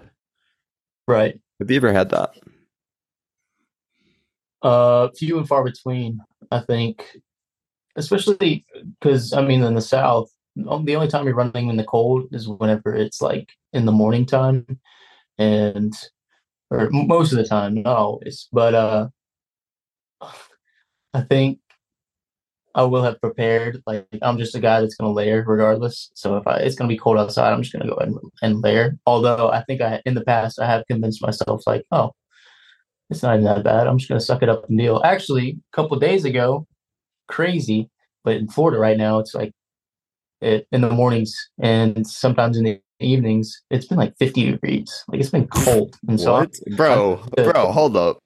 Right. 1.08 1.40
Have 1.60 1.70
you 1.72 1.78
ever 1.78 1.92
had 1.92 2.10
that? 2.12 2.32
Uh, 4.62 5.10
few 5.18 5.38
and 5.38 5.48
far 5.48 5.64
between, 5.64 6.20
I 6.52 6.60
think, 6.60 7.18
especially 7.96 8.66
because 9.00 9.34
I 9.34 9.42
mean, 9.42 9.64
in 9.64 9.76
the 9.76 9.82
South, 9.82 10.30
um, 10.68 10.86
the 10.86 10.96
only 10.96 11.08
time 11.08 11.26
you're 11.26 11.36
running 11.36 11.70
in 11.70 11.78
the 11.78 11.84
cold 11.84 12.28
is 12.32 12.48
whenever 12.48 12.94
it's 12.94 13.22
like 13.22 13.50
in 13.74 13.86
the 13.86 13.92
morning 13.92 14.26
time, 14.26 14.66
and 15.38 15.94
or 16.70 16.90
most 16.92 17.32
of 17.32 17.38
the 17.38 17.46
time, 17.46 17.76
not 17.76 17.98
always, 17.98 18.48
but 18.52 18.74
uh, 18.74 19.08
I 21.14 21.22
think 21.22 21.60
I 22.76 22.84
will 22.84 23.04
have 23.04 23.20
prepared. 23.22 23.82
Like 23.88 24.08
I'm 24.22 24.38
just 24.38 24.56
a 24.56 24.60
guy 24.60 24.82
that's 24.82 24.96
gonna 24.96 25.12
layer 25.12 25.44
regardless. 25.46 26.12
So 26.14 26.38
if 26.38 26.48
I 26.48 26.58
it's 26.58 26.76
gonna 26.76 26.88
be 26.88 26.98
cold 26.98 27.18
outside, 27.18 27.52
I'm 27.52 27.62
just 27.62 27.74
gonna 27.74 27.88
go 27.88 27.96
ahead 27.96 28.10
and, 28.10 28.20
and 28.42 28.62
layer. 28.62 28.98
Although 29.06 29.50
I 29.50 29.64
think 29.64 29.82
I 29.82 30.02
in 30.06 30.14
the 30.14 30.24
past 30.24 30.60
I 30.60 30.66
have 30.68 30.86
convinced 30.88 31.22
myself 31.22 31.64
like, 31.66 31.86
oh, 31.92 32.12
it's 33.10 33.24
not 33.24 33.34
even 33.36 33.46
that 33.46 33.64
bad. 33.64 33.88
I'm 33.88 33.98
just 33.98 34.10
gonna 34.10 34.22
suck 34.22 34.44
it 34.44 34.50
up 34.50 34.70
and 34.70 34.78
deal. 34.78 35.02
Actually, 35.04 35.58
a 35.72 35.76
couple 35.76 35.96
of 35.96 36.02
days 36.02 36.26
ago, 36.26 36.68
crazy, 37.28 37.90
but 38.24 38.38
in 38.38 38.48
Florida 38.48 38.80
right 38.80 38.98
now, 38.98 39.20
it's 39.20 39.34
like 39.34 39.52
it 40.42 40.68
in 40.72 40.82
the 40.82 40.90
mornings 40.90 41.36
and 41.60 42.08
sometimes 42.08 42.58
in 42.58 42.64
the 42.64 42.82
evenings, 43.00 43.62
it's 43.70 43.88
been 43.88 43.98
like 43.98 44.14
50 44.20 44.52
degrees. 44.52 45.04
Like 45.08 45.22
it's 45.22 45.30
been 45.30 45.48
cold, 45.48 45.96
and 46.08 46.20
so? 46.20 46.46
Bro, 46.76 47.24
I'm- 47.38 47.52
bro, 47.52 47.72
hold 47.72 47.98
up. 47.98 48.20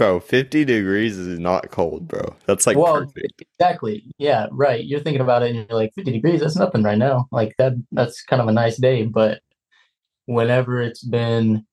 Bro, 0.00 0.18
50 0.18 0.64
degrees 0.64 1.18
is 1.18 1.38
not 1.38 1.70
cold, 1.70 2.08
bro. 2.08 2.34
That's 2.46 2.66
like 2.66 2.78
Well, 2.78 3.04
perfect. 3.04 3.42
Exactly. 3.58 4.02
Yeah, 4.16 4.46
right. 4.50 4.82
You're 4.82 5.00
thinking 5.00 5.20
about 5.20 5.42
it 5.42 5.54
and 5.54 5.68
you're 5.68 5.78
like 5.78 5.92
50 5.94 6.10
degrees, 6.10 6.40
that's 6.40 6.56
nothing 6.56 6.82
right 6.82 6.96
now. 6.96 7.28
Like 7.30 7.54
that 7.58 7.74
that's 7.92 8.22
kind 8.22 8.40
of 8.40 8.48
a 8.48 8.52
nice 8.52 8.78
day, 8.78 9.04
but 9.04 9.42
whenever 10.24 10.80
it's 10.80 11.04
been 11.04 11.66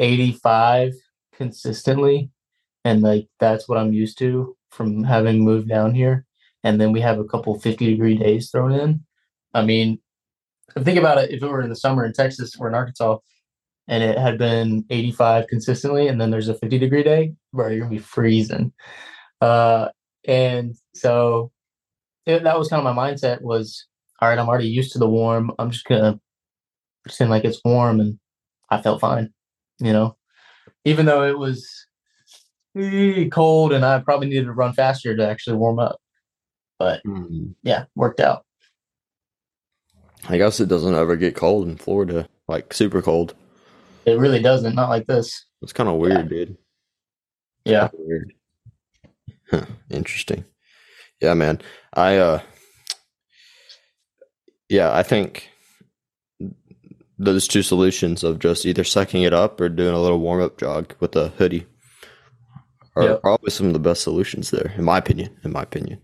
85 0.00 0.92
consistently 1.32 2.30
and 2.84 3.00
like 3.00 3.28
that's 3.38 3.68
what 3.68 3.78
I'm 3.78 3.92
used 3.92 4.18
to 4.18 4.56
from 4.72 5.04
having 5.04 5.44
moved 5.44 5.68
down 5.68 5.94
here 5.94 6.26
and 6.64 6.80
then 6.80 6.90
we 6.90 7.00
have 7.00 7.20
a 7.20 7.24
couple 7.24 7.60
50 7.60 7.86
degree 7.86 8.18
days 8.18 8.50
thrown 8.50 8.72
in. 8.72 9.04
I 9.54 9.64
mean, 9.64 10.00
think 10.80 10.98
about 10.98 11.18
it 11.18 11.30
if 11.30 11.44
it 11.44 11.46
were 11.46 11.62
in 11.62 11.70
the 11.70 11.76
summer 11.76 12.04
in 12.04 12.12
Texas 12.12 12.56
or 12.58 12.66
in 12.66 12.74
Arkansas 12.74 13.18
and 13.88 14.02
it 14.02 14.18
had 14.18 14.38
been 14.38 14.84
85 14.90 15.46
consistently 15.48 16.08
and 16.08 16.20
then 16.20 16.30
there's 16.30 16.48
a 16.48 16.54
50 16.54 16.78
degree 16.78 17.02
day, 17.02 17.34
where 17.52 17.70
you're 17.70 17.80
gonna 17.80 17.90
be 17.90 17.98
freezing. 17.98 18.72
Uh 19.40 19.88
and 20.26 20.74
so 20.94 21.50
it, 22.26 22.42
that 22.42 22.58
was 22.58 22.68
kind 22.68 22.84
of 22.86 22.94
my 22.94 23.10
mindset 23.10 23.40
was 23.40 23.86
all 24.20 24.28
right 24.28 24.38
i'm 24.38 24.48
already 24.48 24.68
used 24.68 24.92
to 24.92 24.98
the 24.98 25.08
warm 25.08 25.50
i'm 25.58 25.70
just 25.70 25.84
gonna 25.86 26.18
pretend 27.04 27.30
like 27.30 27.44
it's 27.44 27.60
warm 27.64 28.00
and 28.00 28.18
i 28.70 28.82
felt 28.82 29.00
fine 29.00 29.32
you 29.78 29.92
know 29.92 30.16
even 30.84 31.06
though 31.06 31.22
it 31.22 31.38
was 31.38 31.86
eh, 32.76 33.28
cold 33.32 33.72
and 33.72 33.84
i 33.84 33.98
probably 34.00 34.28
needed 34.28 34.44
to 34.44 34.52
run 34.52 34.72
faster 34.74 35.16
to 35.16 35.26
actually 35.26 35.56
warm 35.56 35.78
up 35.78 35.98
but 36.78 37.00
Mm. 37.06 37.54
yeah 37.62 37.84
worked 37.94 38.20
out 38.20 38.44
I 40.28 40.36
guess 40.36 40.60
it 40.60 40.68
doesn't 40.68 40.94
ever 40.96 41.16
get 41.16 41.36
cold 41.36 41.68
in 41.68 41.76
Florida, 41.76 42.28
like 42.48 42.74
super 42.74 43.00
cold. 43.00 43.34
It 44.08 44.18
really 44.18 44.40
doesn't 44.40 44.74
not 44.74 44.88
like 44.90 45.06
this 45.06 45.44
It's 45.62 45.72
kind 45.72 45.88
of 45.88 45.96
weird, 45.96 46.28
dude. 46.28 46.56
yeah 47.64 47.88
Weird. 47.92 48.32
Huh, 49.50 49.64
interesting. 49.90 50.44
Yeah, 51.20 51.34
man. 51.34 51.60
I 51.94 52.16
uh 52.18 52.40
yeah, 54.68 54.94
I 54.94 55.02
think 55.02 55.48
those 57.18 57.48
two 57.48 57.62
solutions 57.62 58.22
of 58.22 58.38
just 58.38 58.66
either 58.66 58.84
sucking 58.84 59.22
it 59.22 59.32
up 59.34 59.60
or 59.60 59.68
doing 59.68 59.94
a 59.94 60.00
little 60.00 60.20
warm 60.20 60.40
up 60.42 60.58
jog 60.58 60.94
with 61.00 61.16
a 61.16 61.28
hoodie 61.30 61.66
are 62.94 63.04
Yep. 63.04 63.22
probably 63.22 63.50
some 63.50 63.66
of 63.66 63.72
the 63.72 63.78
best 63.78 64.02
solutions 64.02 64.50
there, 64.50 64.72
in 64.76 64.84
my 64.84 64.98
opinion. 64.98 65.36
In 65.44 65.52
my 65.52 65.62
opinion. 65.62 66.00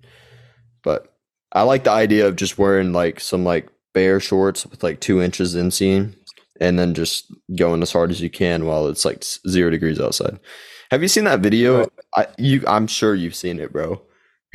But 0.83 1.15
I 1.53 1.63
like 1.63 1.85
the 1.85 1.91
idea 1.91 2.27
of 2.27 2.37
just 2.37 2.59
wearing 2.59 2.93
like 2.93 3.21
some 3.21 3.45
like 3.45 3.69
bare 3.93 4.19
shorts 4.21 4.67
with 4.67 4.83
like 4.83 5.01
two 5.01 5.21
inches 5.23 5.55
inseam 5.55 6.15
and 6.61 6.79
then 6.79 6.95
just 6.95 7.33
going 7.57 7.83
as 7.83 7.93
hard 7.93 8.11
as 8.11 8.21
you 8.21 8.31
can 8.31 8.67
while 8.67 8.87
it's 8.89 9.05
like 9.05 9.25
zero 9.49 9.71
degrees 9.71 10.01
outside. 10.01 10.39
Have 10.91 11.03
you 11.03 11.09
seen 11.09 11.25
that 11.25 11.41
video? 11.41 11.89
I 12.17 12.27
you 12.39 12.63
I'm 12.67 12.87
sure 12.87 13.15
you've 13.15 13.35
seen 13.35 13.59
it, 13.59 13.73
bro. 13.73 14.03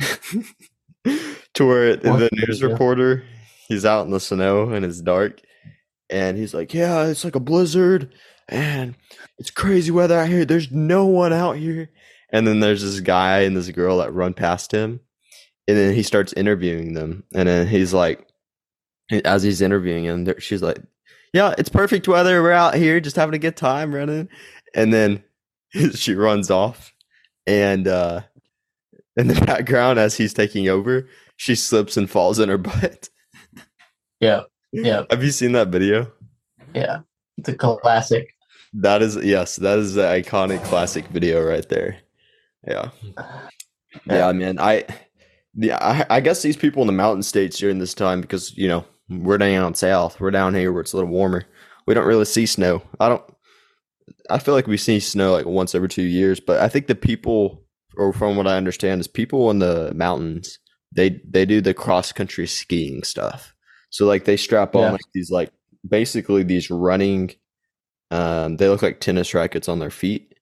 to 1.54 1.66
where 1.66 1.96
the 1.96 2.28
news 2.32 2.62
reporter 2.62 3.24
he's 3.68 3.84
out 3.84 4.04
in 4.04 4.10
the 4.10 4.20
snow 4.20 4.70
and 4.70 4.84
it's 4.84 5.00
dark 5.00 5.40
and 6.08 6.36
he's 6.36 6.54
like, 6.54 6.74
"Yeah, 6.74 7.06
it's 7.06 7.24
like 7.24 7.36
a 7.36 7.40
blizzard 7.40 8.12
and 8.48 8.94
it's 9.38 9.50
crazy 9.50 9.90
weather 9.90 10.18
out 10.18 10.28
here. 10.28 10.44
There's 10.44 10.70
no 10.70 11.06
one 11.06 11.32
out 11.32 11.56
here." 11.56 11.90
And 12.32 12.46
then 12.46 12.60
there's 12.60 12.82
this 12.82 13.00
guy 13.00 13.40
and 13.40 13.56
this 13.56 13.68
girl 13.70 13.98
that 13.98 14.14
run 14.14 14.34
past 14.34 14.72
him 14.72 15.00
and 15.68 15.76
then 15.76 15.94
he 15.94 16.02
starts 16.02 16.32
interviewing 16.32 16.94
them 16.94 17.24
and 17.34 17.48
then 17.48 17.66
he's 17.66 17.92
like 17.92 18.26
as 19.24 19.42
he's 19.42 19.60
interviewing 19.60 20.24
there- 20.24 20.40
she's 20.40 20.62
like 20.62 20.78
yeah 21.32 21.54
it's 21.58 21.68
perfect 21.68 22.08
weather. 22.08 22.42
We're 22.42 22.52
out 22.52 22.74
here 22.74 23.00
just 23.00 23.16
having 23.16 23.34
a 23.34 23.38
good 23.38 23.56
time 23.56 23.94
running. 23.94 24.28
And 24.74 24.92
then 24.92 25.22
she 25.94 26.14
runs 26.14 26.50
off 26.50 26.92
and 27.46 27.88
uh 27.88 28.22
in 29.16 29.28
the 29.28 29.40
background 29.46 29.98
as 29.98 30.16
he's 30.16 30.34
taking 30.34 30.68
over 30.68 31.08
she 31.36 31.54
slips 31.54 31.96
and 31.96 32.08
falls 32.10 32.38
in 32.38 32.48
her 32.48 32.58
butt. 32.58 33.08
Yeah 34.20 34.42
yeah. 34.72 35.04
Have 35.10 35.24
you 35.24 35.30
seen 35.30 35.52
that 35.52 35.68
video? 35.68 36.10
Yeah 36.74 37.00
it's 37.38 37.48
a 37.48 37.54
classic. 37.54 38.34
That 38.72 39.02
is 39.02 39.16
yes 39.16 39.56
that 39.56 39.78
is 39.78 39.94
the 39.94 40.02
iconic 40.02 40.62
classic 40.64 41.06
video 41.08 41.42
right 41.42 41.68
there. 41.68 41.98
Yeah. 42.68 42.90
Yeah 44.06 44.30
man 44.32 44.60
i 44.60 44.84
yeah 45.54 45.78
I, 45.80 46.18
I 46.18 46.20
guess 46.20 46.42
these 46.42 46.56
people 46.56 46.82
in 46.82 46.86
the 46.86 46.92
mountain 46.92 47.22
states 47.22 47.58
during 47.58 47.78
this 47.78 47.94
time 47.94 48.20
because 48.20 48.56
you 48.56 48.68
know 48.68 48.84
we're 49.10 49.38
down 49.38 49.74
south. 49.74 50.20
We're 50.20 50.30
down 50.30 50.54
here 50.54 50.72
where 50.72 50.80
it's 50.82 50.92
a 50.92 50.96
little 50.96 51.10
warmer. 51.10 51.44
We 51.86 51.94
don't 51.94 52.06
really 52.06 52.24
see 52.24 52.46
snow. 52.46 52.82
I 52.98 53.08
don't 53.08 53.22
i 54.28 54.38
feel 54.38 54.54
like 54.54 54.66
we 54.66 54.76
see 54.76 54.98
snow 54.98 55.32
like 55.32 55.46
once 55.46 55.72
every 55.72 55.88
two 55.88 56.02
years 56.02 56.40
but 56.40 56.60
i 56.60 56.68
think 56.68 56.88
the 56.88 56.96
people 56.96 57.62
or 57.96 58.12
from 58.12 58.36
what 58.36 58.46
i 58.46 58.56
understand 58.56 59.00
is 59.00 59.06
people 59.06 59.50
in 59.50 59.60
the 59.60 59.92
mountains 59.94 60.58
they 60.92 61.20
they 61.28 61.46
do 61.46 61.60
the 61.60 61.74
cross 61.74 62.10
country 62.12 62.46
skiing 62.46 63.02
stuff. 63.04 63.54
So 63.90 64.06
like 64.06 64.24
they 64.24 64.36
strap 64.36 64.74
on 64.74 64.82
Yeah. 64.82 64.90
like 64.92 65.00
these 65.14 65.30
like 65.30 65.52
basically 65.88 66.42
these 66.42 66.70
running 66.70 67.32
um 68.10 68.56
they 68.56 68.68
look 68.68 68.82
like 68.82 69.00
tennis 69.00 69.32
rackets 69.34 69.68
on 69.68 69.78
their 69.78 69.90
feet 69.90 70.34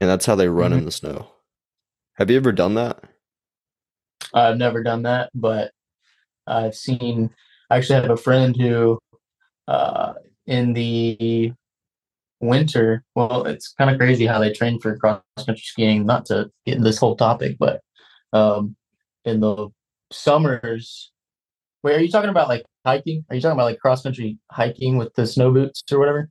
and 0.00 0.08
that's 0.08 0.26
how 0.26 0.34
they 0.34 0.48
run 0.48 0.72
in 0.72 0.84
the 0.84 0.90
snow. 0.90 1.28
Have 2.14 2.30
you 2.30 2.36
ever 2.38 2.52
done 2.52 2.74
that? 2.74 3.04
I've 4.34 4.56
never 4.56 4.82
done 4.82 5.02
that, 5.02 5.30
but 5.34 5.70
I've 6.46 6.74
seen. 6.74 7.30
I 7.70 7.76
actually 7.76 8.00
have 8.00 8.10
a 8.10 8.16
friend 8.16 8.56
who, 8.56 8.98
uh, 9.68 10.14
in 10.46 10.72
the 10.72 11.52
winter, 12.40 13.04
well, 13.14 13.44
it's 13.44 13.72
kind 13.72 13.90
of 13.90 13.98
crazy 13.98 14.26
how 14.26 14.38
they 14.38 14.52
train 14.52 14.80
for 14.80 14.96
cross 14.96 15.20
country 15.38 15.62
skiing. 15.62 16.06
Not 16.06 16.26
to 16.26 16.50
get 16.64 16.76
in 16.76 16.82
this 16.82 16.98
whole 16.98 17.16
topic, 17.16 17.56
but 17.58 17.80
um, 18.32 18.76
in 19.24 19.40
the 19.40 19.68
summers, 20.12 21.10
wait, 21.82 21.96
are 21.96 22.00
you 22.00 22.10
talking 22.10 22.30
about 22.30 22.48
like 22.48 22.64
hiking? 22.84 23.24
Are 23.30 23.36
you 23.36 23.42
talking 23.42 23.56
about 23.56 23.64
like 23.64 23.80
cross 23.80 24.02
country 24.02 24.38
hiking 24.50 24.96
with 24.96 25.14
the 25.14 25.26
snow 25.26 25.50
boots 25.50 25.82
or 25.90 25.98
whatever? 25.98 26.30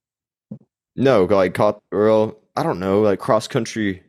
No, 0.95 1.25
like 1.25 1.59
or 1.59 2.35
I 2.55 2.63
don't 2.63 2.79
know, 2.79 3.01
like 3.01 3.19
cross 3.19 3.47
country 3.47 4.03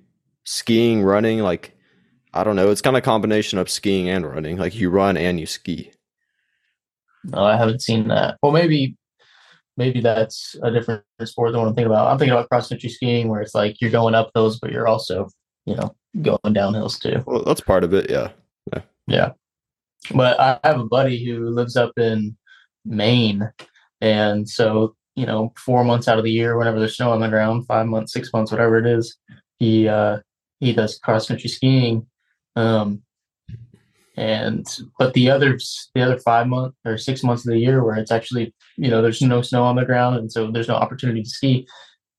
skiing, 0.44 1.02
running, 1.02 1.40
like 1.40 1.76
I 2.32 2.44
don't 2.44 2.56
know. 2.56 2.70
It's 2.70 2.82
kind 2.82 2.96
of 2.96 3.02
a 3.02 3.04
combination 3.04 3.58
of 3.58 3.70
skiing 3.70 4.08
and 4.08 4.26
running. 4.26 4.56
Like 4.56 4.74
you 4.74 4.90
run 4.90 5.16
and 5.16 5.40
you 5.40 5.46
ski. 5.46 5.90
No, 7.26 7.44
I 7.44 7.56
haven't 7.56 7.82
seen 7.82 8.08
that. 8.08 8.38
Well, 8.42 8.52
maybe, 8.52 8.96
maybe 9.76 10.00
that's 10.00 10.56
a 10.62 10.70
different 10.70 11.04
sport 11.24 11.52
than 11.52 11.60
what 11.60 11.68
I'm 11.68 11.74
thinking 11.74 11.92
about. 11.92 12.08
I'm 12.08 12.18
thinking 12.18 12.32
about 12.32 12.48
cross 12.48 12.68
country 12.68 12.88
skiing, 12.88 13.28
where 13.28 13.40
it's 13.40 13.54
like 13.54 13.80
you're 13.80 13.90
going 13.90 14.14
up 14.14 14.30
hills, 14.34 14.58
but 14.58 14.72
you're 14.72 14.88
also, 14.88 15.28
you 15.64 15.74
know, 15.76 15.94
going 16.22 16.52
down 16.52 16.74
hills 16.74 16.98
too. 16.98 17.22
Well, 17.26 17.44
that's 17.44 17.60
part 17.60 17.84
of 17.84 17.92
it, 17.94 18.10
yeah. 18.10 18.30
Yeah. 19.06 19.32
But 20.14 20.38
I 20.40 20.58
have 20.64 20.80
a 20.80 20.86
buddy 20.86 21.24
who 21.24 21.50
lives 21.50 21.76
up 21.76 21.92
in 21.98 22.36
Maine, 22.84 23.50
and 24.00 24.48
so 24.48 24.94
you 25.16 25.24
know, 25.24 25.52
four 25.56 25.82
months 25.82 26.08
out 26.08 26.18
of 26.18 26.24
the 26.24 26.30
year, 26.30 26.58
whenever 26.58 26.78
there's 26.78 26.96
snow 26.96 27.10
on 27.10 27.20
the 27.20 27.28
ground, 27.28 27.66
five 27.66 27.86
months, 27.86 28.12
six 28.12 28.30
months, 28.32 28.52
whatever 28.52 28.78
it 28.78 28.86
is, 28.86 29.16
he 29.58 29.88
uh 29.88 30.18
he 30.60 30.72
does 30.72 30.98
cross 30.98 31.28
country 31.28 31.48
skiing. 31.48 32.06
Um, 32.54 33.02
and 34.16 34.66
but 34.98 35.12
the 35.14 35.30
other 35.30 35.58
the 35.94 36.00
other 36.02 36.18
five 36.18 36.46
months 36.46 36.76
or 36.84 36.96
six 36.96 37.22
months 37.22 37.46
of 37.46 37.52
the 37.52 37.58
year 37.58 37.84
where 37.84 37.96
it's 37.96 38.10
actually 38.10 38.54
you 38.76 38.88
know 38.90 39.02
there's 39.02 39.20
no 39.20 39.42
snow 39.42 39.62
on 39.62 39.76
the 39.76 39.84
ground 39.84 40.16
and 40.16 40.32
so 40.32 40.50
there's 40.50 40.68
no 40.68 40.74
opportunity 40.74 41.22
to 41.22 41.28
ski 41.28 41.66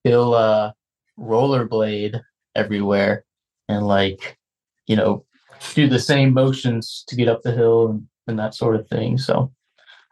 he'll 0.03 0.33
uh 0.33 0.71
rollerblade 1.19 2.19
everywhere 2.55 3.25
and 3.67 3.87
like 3.87 4.37
you 4.85 4.95
know 4.95 5.25
do 5.73 5.87
the 5.89 5.99
same 5.99 6.33
motions 6.33 7.03
to 7.07 7.15
get 7.15 7.27
up 7.27 7.41
the 7.41 7.51
hill 7.51 7.89
and, 7.89 8.07
and 8.27 8.37
that 8.37 8.53
sort 8.53 8.75
of 8.75 8.87
thing 8.89 9.17
so 9.17 9.51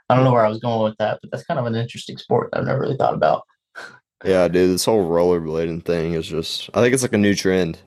i 0.10 0.16
don't 0.16 0.24
know 0.24 0.32
where 0.34 0.46
i 0.46 0.50
was 0.50 0.60
going 0.60 0.84
with 0.84 0.98
that 0.98 1.20
but 1.22 1.30
that's 1.32 1.46
kind 1.46 1.60
of 1.60 1.66
an 1.68 1.76
interesting 1.76 2.18
sport 2.18 2.50
i've 2.54 2.66
never 2.66 2.80
really 2.80 2.98
thought 2.98 3.14
about 3.14 3.44
Yeah, 4.24 4.48
dude, 4.48 4.72
this 4.74 4.86
whole 4.86 5.08
rollerblading 5.08 5.84
thing 5.86 6.14
is 6.14 6.28
just 6.28 6.70
I 6.74 6.82
think 6.82 6.94
it's 6.96 7.04
like 7.04 7.14
a 7.14 7.18
new 7.18 7.36
trend. 7.36 7.78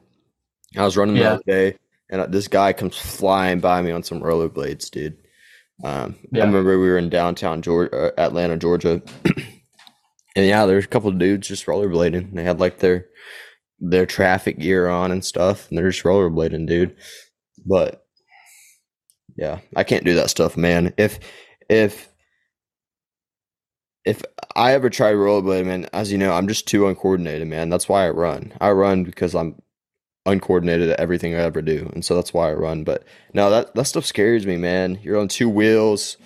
I 0.76 0.84
was 0.84 0.96
running 0.96 1.16
the 1.16 1.22
Yeah. 1.22 1.32
other 1.32 1.42
day 1.46 1.76
and 2.10 2.32
this 2.32 2.48
guy 2.48 2.72
comes 2.72 2.96
flying 2.96 3.60
by 3.60 3.82
me 3.82 3.90
on 3.90 4.02
some 4.02 4.20
rollerblades, 4.20 4.90
dude. 4.90 5.16
Um, 5.84 6.16
Yeah. 6.32 6.42
I 6.42 6.46
remember 6.46 6.78
we 6.78 6.88
were 6.88 6.98
in 6.98 7.08
downtown 7.08 7.62
Georgia, 7.62 7.94
uh, 7.96 8.10
Atlanta, 8.20 8.56
Georgia, 8.56 9.02
and 9.24 10.46
yeah, 10.46 10.66
there's 10.66 10.84
a 10.84 10.88
couple 10.88 11.10
of 11.10 11.18
dudes 11.18 11.48
just 11.48 11.66
rollerblading. 11.66 12.34
They 12.34 12.42
had 12.44 12.60
like 12.60 12.78
their 12.78 13.06
their 13.80 14.06
traffic 14.06 14.58
gear 14.58 14.88
on 14.88 15.12
and 15.12 15.24
stuff, 15.24 15.68
and 15.68 15.78
they're 15.78 15.90
just 15.90 16.04
rollerblading, 16.04 16.66
dude. 16.66 16.96
But 17.64 18.04
yeah, 19.36 19.60
I 19.76 19.84
can't 19.84 20.04
do 20.04 20.14
that 20.14 20.30
stuff, 20.30 20.56
man. 20.56 20.94
If 20.96 21.20
if 21.68 22.08
if 24.04 24.22
I 24.56 24.72
ever 24.72 24.90
try 24.90 25.12
rollerblading, 25.12 25.66
man, 25.66 25.88
as 25.92 26.10
you 26.10 26.18
know, 26.18 26.32
I'm 26.32 26.48
just 26.48 26.66
too 26.66 26.88
uncoordinated, 26.88 27.46
man. 27.46 27.68
That's 27.68 27.88
why 27.88 28.06
I 28.06 28.10
run. 28.10 28.52
I 28.60 28.70
run 28.70 29.04
because 29.04 29.34
I'm 29.34 29.60
uncoordinated 30.28 30.90
at 30.90 31.00
everything 31.00 31.34
I 31.34 31.38
ever 31.38 31.62
do, 31.62 31.90
and 31.94 32.04
so 32.04 32.14
that's 32.14 32.32
why 32.34 32.50
I 32.50 32.54
run. 32.54 32.84
But 32.84 33.04
no, 33.34 33.50
that 33.50 33.74
that 33.74 33.84
stuff 33.86 34.04
scares 34.04 34.46
me, 34.46 34.56
man. 34.56 34.98
You're 35.02 35.18
on 35.18 35.28
two 35.28 35.48
wheels, 35.48 36.16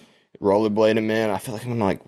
rollerblading, 0.41 1.05
man. 1.05 1.31
I 1.31 1.39
feel 1.39 1.55
like 1.55 1.65
I'm 1.65 1.71
gonna 1.73 1.85
like 1.85 2.01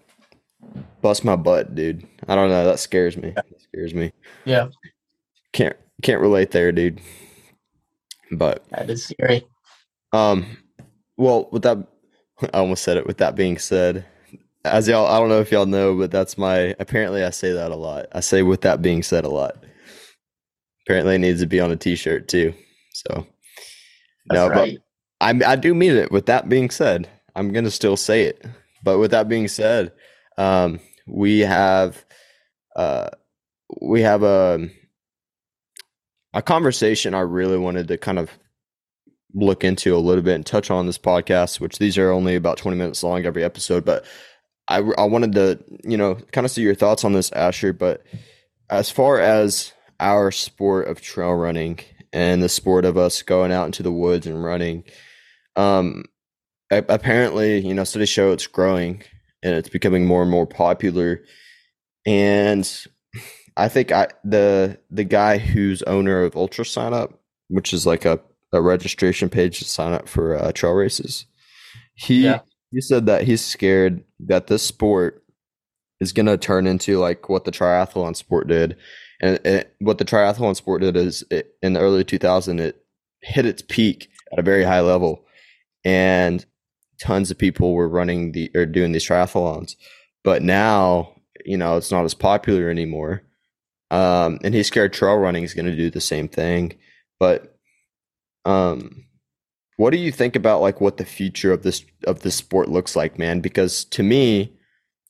bust 1.02 1.24
my 1.24 1.36
butt, 1.36 1.74
dude. 1.74 2.06
I 2.28 2.34
don't 2.34 2.48
know. 2.50 2.64
That 2.64 2.78
scares 2.78 3.16
me. 3.16 3.30
That 3.30 3.46
scares 3.62 3.94
me. 3.94 4.12
yeah 4.44 4.68
Can't 5.52 5.76
can't 6.02 6.20
relate 6.20 6.50
there, 6.50 6.72
dude. 6.72 7.00
But 8.32 8.64
That 8.70 8.90
is 8.90 9.04
scary. 9.06 9.46
um, 10.12 10.46
well, 11.16 11.48
with 11.52 11.62
that, 11.62 11.78
I 12.54 12.58
almost 12.58 12.82
said 12.82 12.96
it. 12.96 13.06
With 13.06 13.18
that 13.18 13.36
being 13.36 13.58
said, 13.58 14.04
as 14.64 14.88
y'all, 14.88 15.06
I 15.06 15.18
don't 15.20 15.28
know 15.28 15.40
if 15.40 15.52
y'all 15.52 15.66
know, 15.66 15.94
but 15.94 16.10
that's 16.10 16.36
my. 16.38 16.74
Apparently, 16.80 17.22
I 17.22 17.30
say 17.30 17.52
that 17.52 17.70
a 17.70 17.76
lot. 17.76 18.06
I 18.12 18.20
say 18.20 18.42
"with 18.42 18.62
that 18.62 18.82
being 18.82 19.02
said" 19.02 19.24
a 19.24 19.28
lot. 19.28 19.62
Apparently, 20.86 21.14
it 21.16 21.18
needs 21.20 21.40
to 21.40 21.46
be 21.46 21.60
on 21.60 21.70
a 21.70 21.76
T-shirt 21.76 22.28
too. 22.28 22.54
So, 22.92 23.26
That's 24.26 24.38
no, 24.38 24.48
right. 24.48 24.78
but 25.20 25.44
I 25.46 25.52
I 25.52 25.56
do 25.56 25.74
mean 25.74 25.92
it. 25.96 26.12
With 26.12 26.26
that 26.26 26.48
being 26.48 26.70
said, 26.70 27.08
I'm 27.34 27.52
gonna 27.52 27.70
still 27.70 27.96
say 27.96 28.24
it. 28.24 28.44
But 28.82 28.98
with 28.98 29.12
that 29.12 29.28
being 29.28 29.48
said, 29.48 29.92
um, 30.36 30.80
we 31.06 31.40
have, 31.40 32.04
uh, 32.76 33.08
we 33.80 34.02
have 34.02 34.22
a 34.22 34.68
a 36.34 36.42
conversation 36.42 37.14
I 37.14 37.20
really 37.20 37.56
wanted 37.56 37.88
to 37.88 37.96
kind 37.96 38.18
of 38.18 38.30
look 39.34 39.64
into 39.64 39.96
a 39.96 39.98
little 39.98 40.22
bit 40.22 40.34
and 40.34 40.44
touch 40.46 40.70
on 40.70 40.86
this 40.86 40.98
podcast, 40.98 41.60
which 41.60 41.78
these 41.78 41.96
are 41.96 42.10
only 42.10 42.34
about 42.36 42.58
20 42.58 42.76
minutes 42.76 43.02
long 43.02 43.24
every 43.24 43.42
episode. 43.44 43.84
But 43.84 44.04
I, 44.68 44.78
I 44.78 45.04
wanted 45.04 45.32
to, 45.32 45.62
you 45.84 45.96
know, 45.96 46.16
kind 46.32 46.44
of 46.44 46.50
see 46.50 46.62
your 46.62 46.74
thoughts 46.74 47.04
on 47.04 47.12
this, 47.12 47.30
Asher. 47.32 47.72
But 47.72 48.04
as 48.70 48.90
far 48.90 49.20
as 49.20 49.72
our 50.04 50.30
sport 50.30 50.87
of 50.88 51.00
trail 51.00 51.34
running 51.34 51.80
and 52.12 52.42
the 52.42 52.49
sport 52.49 52.84
of 52.84 52.96
us 52.96 53.23
going 53.23 53.50
out 53.50 53.64
into 53.66 53.82
the 53.82 53.90
woods 53.90 54.26
and 54.26 54.44
running, 54.44 54.84
um, 55.56 56.04
apparently, 56.70 57.66
you 57.66 57.73
know, 57.75 57.84
studies 57.84 58.11
show 58.11 58.30
it's 58.30 58.46
growing 58.46 59.02
and 59.42 59.54
it's 59.54 59.70
becoming 59.70 60.06
more 60.06 60.23
and 60.23 60.30
more 60.30 60.46
popular. 60.46 61.25
And 62.06 62.68
I 63.56 63.68
think 63.68 63.92
I 63.92 64.08
the 64.25 64.78
the 64.90 65.04
guy 65.04 65.38
who's 65.38 65.82
owner 65.84 66.23
of 66.23 66.34
UltraSignup, 66.34 67.14
which 67.49 67.73
is 67.73 67.87
like 67.87 68.04
a, 68.04 68.20
a 68.52 68.61
registration 68.61 69.28
page 69.30 69.58
to 69.61 69.64
sign 69.64 69.92
up 69.92 70.08
for 70.08 70.37
uh, 70.37 70.52
trail 70.52 70.75
races, 70.75 71.26
he 71.94 72.25
Yeah. 72.25 72.40
he 72.73 72.80
said 72.80 73.06
that 73.06 73.23
he's 73.23 73.44
scared 73.44 74.04
that 74.20 74.49
this 74.49 74.62
sport 74.62 75.25
is 76.00 76.12
going 76.12 76.26
to 76.26 76.37
turn 76.37 76.66
into 76.66 76.99
like 76.99 77.28
what 77.28 77.44
the 77.44 77.52
triathlon 77.52 78.14
sport 78.16 78.49
did, 78.49 78.76
and 79.21 79.38
it, 79.44 79.75
what 79.78 79.99
the 79.99 80.04
triathlon 80.04 80.56
sport 80.56 80.83
did 80.83 80.97
is 80.97 81.25
it, 81.30 81.54
in 81.62 81.73
the 81.73 81.80
early 81.80 82.04
2000s, 82.04 82.61
it 82.61 82.85
hit 83.21 83.47
its 83.47 83.62
peak 83.62 84.11
at 84.33 84.38
a 84.38 84.42
very 84.42 84.64
high 84.64 84.80
level, 84.80 85.25
and 85.85 86.44
tons 87.00 87.30
of 87.30 87.38
people 87.38 87.75
were 87.75 87.88
running 87.88 88.33
the 88.33 88.50
or 88.54 88.66
doing 88.66 88.92
these 88.92 89.06
triathlons, 89.06 89.76
but 90.23 90.42
now 90.42 91.14
you 91.44 91.56
know 91.56 91.76
it's 91.76 91.90
not 91.90 92.04
as 92.04 92.14
popular 92.14 92.71
anymore. 92.71 93.23
Um, 93.90 94.40
and 94.42 94.54
he's 94.54 94.66
scared 94.66 94.92
trail 94.92 95.16
running 95.16 95.44
is 95.44 95.54
going 95.54 95.66
to 95.66 95.76
do 95.76 95.90
the 95.90 96.00
same 96.00 96.26
thing. 96.26 96.75
But 97.21 97.56
um, 98.44 99.04
what 99.76 99.90
do 99.90 99.99
you 99.99 100.11
think 100.11 100.37
about 100.37 100.61
like 100.61 100.80
what 100.80 100.97
the 100.97 101.04
future 101.04 101.52
of 101.52 101.62
this 101.62 101.85
of 102.06 102.21
this 102.21 102.35
sport 102.35 102.68
looks 102.68 102.97
like, 102.97 103.18
man? 103.18 103.40
Because 103.40 103.85
to 103.87 104.02
me, 104.02 104.52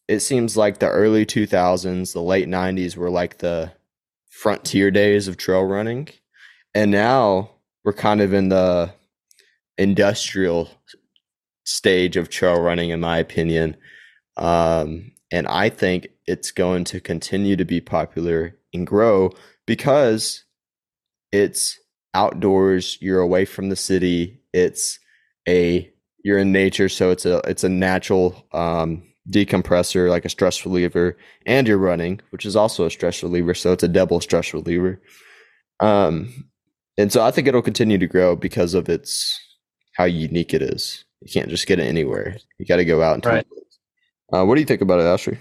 it 0.09 0.21
seems 0.21 0.57
like 0.57 0.79
the 0.79 0.89
early 0.89 1.25
2000s, 1.25 2.13
the 2.13 2.21
late 2.21 2.49
90s 2.49 2.97
were 2.97 3.11
like 3.11 3.39
the 3.39 3.73
frontier 4.35 4.91
days 4.91 5.29
of 5.29 5.37
trail 5.37 5.65
running, 5.65 6.09
and 6.75 6.91
now 6.91 7.51
we're 7.85 7.93
kind 7.93 8.21
of 8.21 8.33
in 8.33 8.49
the 8.49 8.93
industrial 9.79 10.71
stage 11.65 12.17
of 12.17 12.29
trail 12.29 12.61
running, 12.61 12.91
in 12.91 13.01
my 13.01 13.19
opinion. 13.19 13.77
Um, 14.37 15.13
and 15.33 15.47
I 15.47 15.69
think 15.69 16.09
it's 16.27 16.51
going 16.51 16.85
to 16.85 17.01
continue 17.01 17.57
to 17.57 17.65
be 17.65 17.81
popular 17.81 18.57
and 18.73 18.87
grow 18.87 19.31
because 19.67 20.45
it's 21.33 21.79
outdoors, 22.13 22.99
you're 23.01 23.21
away 23.21 23.45
from 23.45 23.69
the 23.69 23.77
city, 23.77 24.41
it's 24.53 24.99
a 25.49 25.91
you're 26.25 26.39
in 26.39 26.53
nature, 26.53 26.89
so 26.89 27.11
it's 27.11 27.27
a 27.27 27.39
it's 27.47 27.65
a 27.65 27.69
natural 27.69 28.47
um, 28.53 29.03
decompressor, 29.31 30.09
like 30.09 30.25
a 30.25 30.29
stress 30.29 30.65
reliever, 30.65 31.17
and 31.47 31.67
you're 31.67 31.79
running, 31.79 32.21
which 32.31 32.45
is 32.45 32.57
also 32.57 32.87
a 32.87 32.91
stress 32.91 33.23
reliever, 33.23 33.55
so 33.55 33.73
it's 33.73 33.83
a 33.83 33.89
double 33.89 34.21
stress 34.21 34.53
reliever. 34.53 35.01
Um, 35.81 36.49
and 36.97 37.13
so 37.13 37.25
I 37.25 37.31
think 37.31 37.49
it'll 37.49 37.63
continue 37.63 37.99
to 37.99 38.07
grow 38.07 38.37
because 38.37 38.75
of 38.75 38.89
its 38.89 39.39
how 39.95 40.05
unique 40.05 40.55
it 40.55 40.63
is. 40.63 41.05
You 41.21 41.33
can't 41.33 41.49
just 41.49 41.67
get 41.67 41.79
it 41.79 41.87
anywhere. 41.87 42.37
You 42.59 42.67
got 42.67 42.77
to 42.77 42.85
go 42.85 43.03
out 43.03 43.15
and. 43.15 43.27
Right. 43.27 43.47
Uh, 44.33 44.45
what 44.45 44.55
do 44.55 44.61
you 44.61 44.67
think 44.67 44.81
about 44.81 45.01
it, 45.01 45.05
Ashley? 45.05 45.39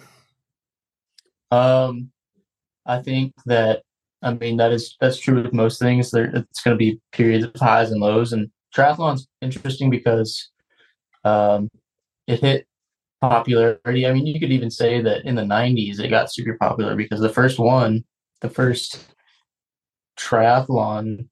Um, 1.52 2.12
I 2.86 3.02
think 3.02 3.34
that 3.46 3.84
I 4.22 4.34
mean 4.34 4.58
that 4.58 4.72
is 4.72 4.96
that's 5.00 5.19
true 5.19 5.41
with 5.41 5.54
most 5.54 5.80
things. 5.80 6.12
There, 6.12 6.26
it's 6.26 6.62
going 6.62 6.76
to 6.76 6.80
be 6.80 7.00
periods 7.12 7.46
of 7.46 7.56
highs 7.56 7.91
and 7.91 8.02
lows, 8.02 8.34
and 8.34 8.50
triathlon's 8.76 9.28
interesting 9.41 9.89
because 9.89 10.50
um, 11.24 11.69
it 12.28 12.39
hit 12.39 12.67
popularity. 13.30 14.06
I 14.06 14.14
mean, 14.14 14.26
you 14.26 14.40
could 14.40 14.52
even 14.52 14.70
say 14.72 15.02
that 15.02 15.26
in 15.26 15.36
the 15.36 15.44
'90s 15.44 16.00
it 16.00 16.10
got 16.10 16.34
super 16.34 16.58
popular 16.60 16.96
because 16.96 17.20
the 17.20 17.30
first 17.30 17.60
one, 17.60 18.04
the 18.42 18.50
first 18.50 19.14
triathlon 20.18 21.28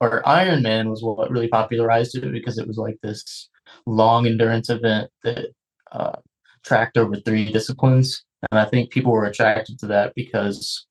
or 0.00 0.22
Ironman 0.26 0.90
was 0.90 1.02
what 1.02 1.30
really 1.30 1.48
popularized 1.48 2.16
it 2.16 2.32
because 2.32 2.58
it 2.58 2.66
was 2.66 2.76
like 2.76 2.96
this 3.02 3.48
long 3.86 4.26
endurance 4.26 4.68
event 4.70 5.10
that 5.22 5.48
uh, 5.92 6.16
tracked 6.64 6.96
over 6.96 7.16
three 7.16 7.52
disciplines 7.52 8.24
and 8.50 8.58
I 8.58 8.64
think 8.64 8.90
people 8.90 9.12
were 9.12 9.26
attracted 9.26 9.78
to 9.80 9.86
that 9.88 10.14
because, 10.14 10.86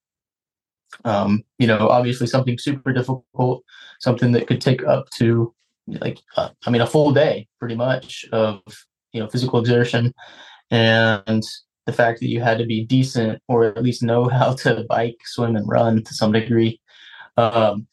um, 1.04 1.44
you 1.60 1.68
know, 1.68 1.90
obviously 1.90 2.28
something 2.28 2.58
super 2.58 2.94
difficult, 2.94 3.64
something 4.00 4.32
that 4.32 4.48
could 4.48 4.62
take 4.62 4.84
up 4.86 5.10
to 5.18 5.54
like, 5.88 6.20
uh, 6.38 6.50
I 6.66 6.70
mean, 6.70 6.82
a 6.82 6.88
full 6.88 7.12
day 7.12 7.48
pretty 7.60 7.76
much 7.76 8.26
of, 8.32 8.62
you 9.14 9.20
know, 9.20 9.28
physical 9.28 9.60
exertion. 9.60 10.14
And 10.70 11.44
the 11.86 11.94
fact 11.94 12.20
that 12.20 12.30
you 12.30 12.42
had 12.42 12.58
to 12.60 12.66
be 12.66 12.86
decent 12.86 13.42
or 13.48 13.66
at 13.66 13.84
least 13.84 14.04
know 14.04 14.28
how 14.30 14.54
to 14.54 14.86
bike, 14.90 15.18
swim, 15.26 15.56
and 15.56 15.68
run 15.68 16.04
to 16.04 16.14
some 16.14 16.32
degree. 16.32 16.80
Um, 17.38 17.88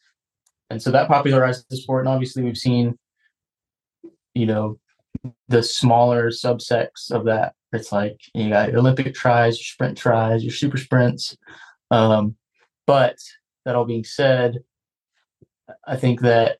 and 0.69 0.81
so 0.81 0.91
that 0.91 1.07
popularized 1.07 1.65
the 1.69 1.77
sport. 1.77 2.05
And 2.05 2.13
obviously, 2.13 2.43
we've 2.43 2.57
seen, 2.57 2.97
you 4.35 4.45
know, 4.45 4.79
the 5.47 5.63
smaller 5.63 6.29
subsects 6.29 7.11
of 7.11 7.25
that. 7.25 7.53
It's 7.73 7.91
like 7.91 8.19
you 8.33 8.49
got 8.49 8.69
your 8.69 8.79
Olympic 8.79 9.13
tries, 9.13 9.57
your 9.57 9.65
sprint 9.65 9.97
tries, 9.97 10.43
your 10.43 10.53
super 10.53 10.77
sprints. 10.77 11.35
Um, 11.91 12.35
but 12.85 13.17
that 13.65 13.75
all 13.75 13.85
being 13.85 14.03
said, 14.03 14.59
I 15.85 15.95
think 15.95 16.21
that 16.21 16.57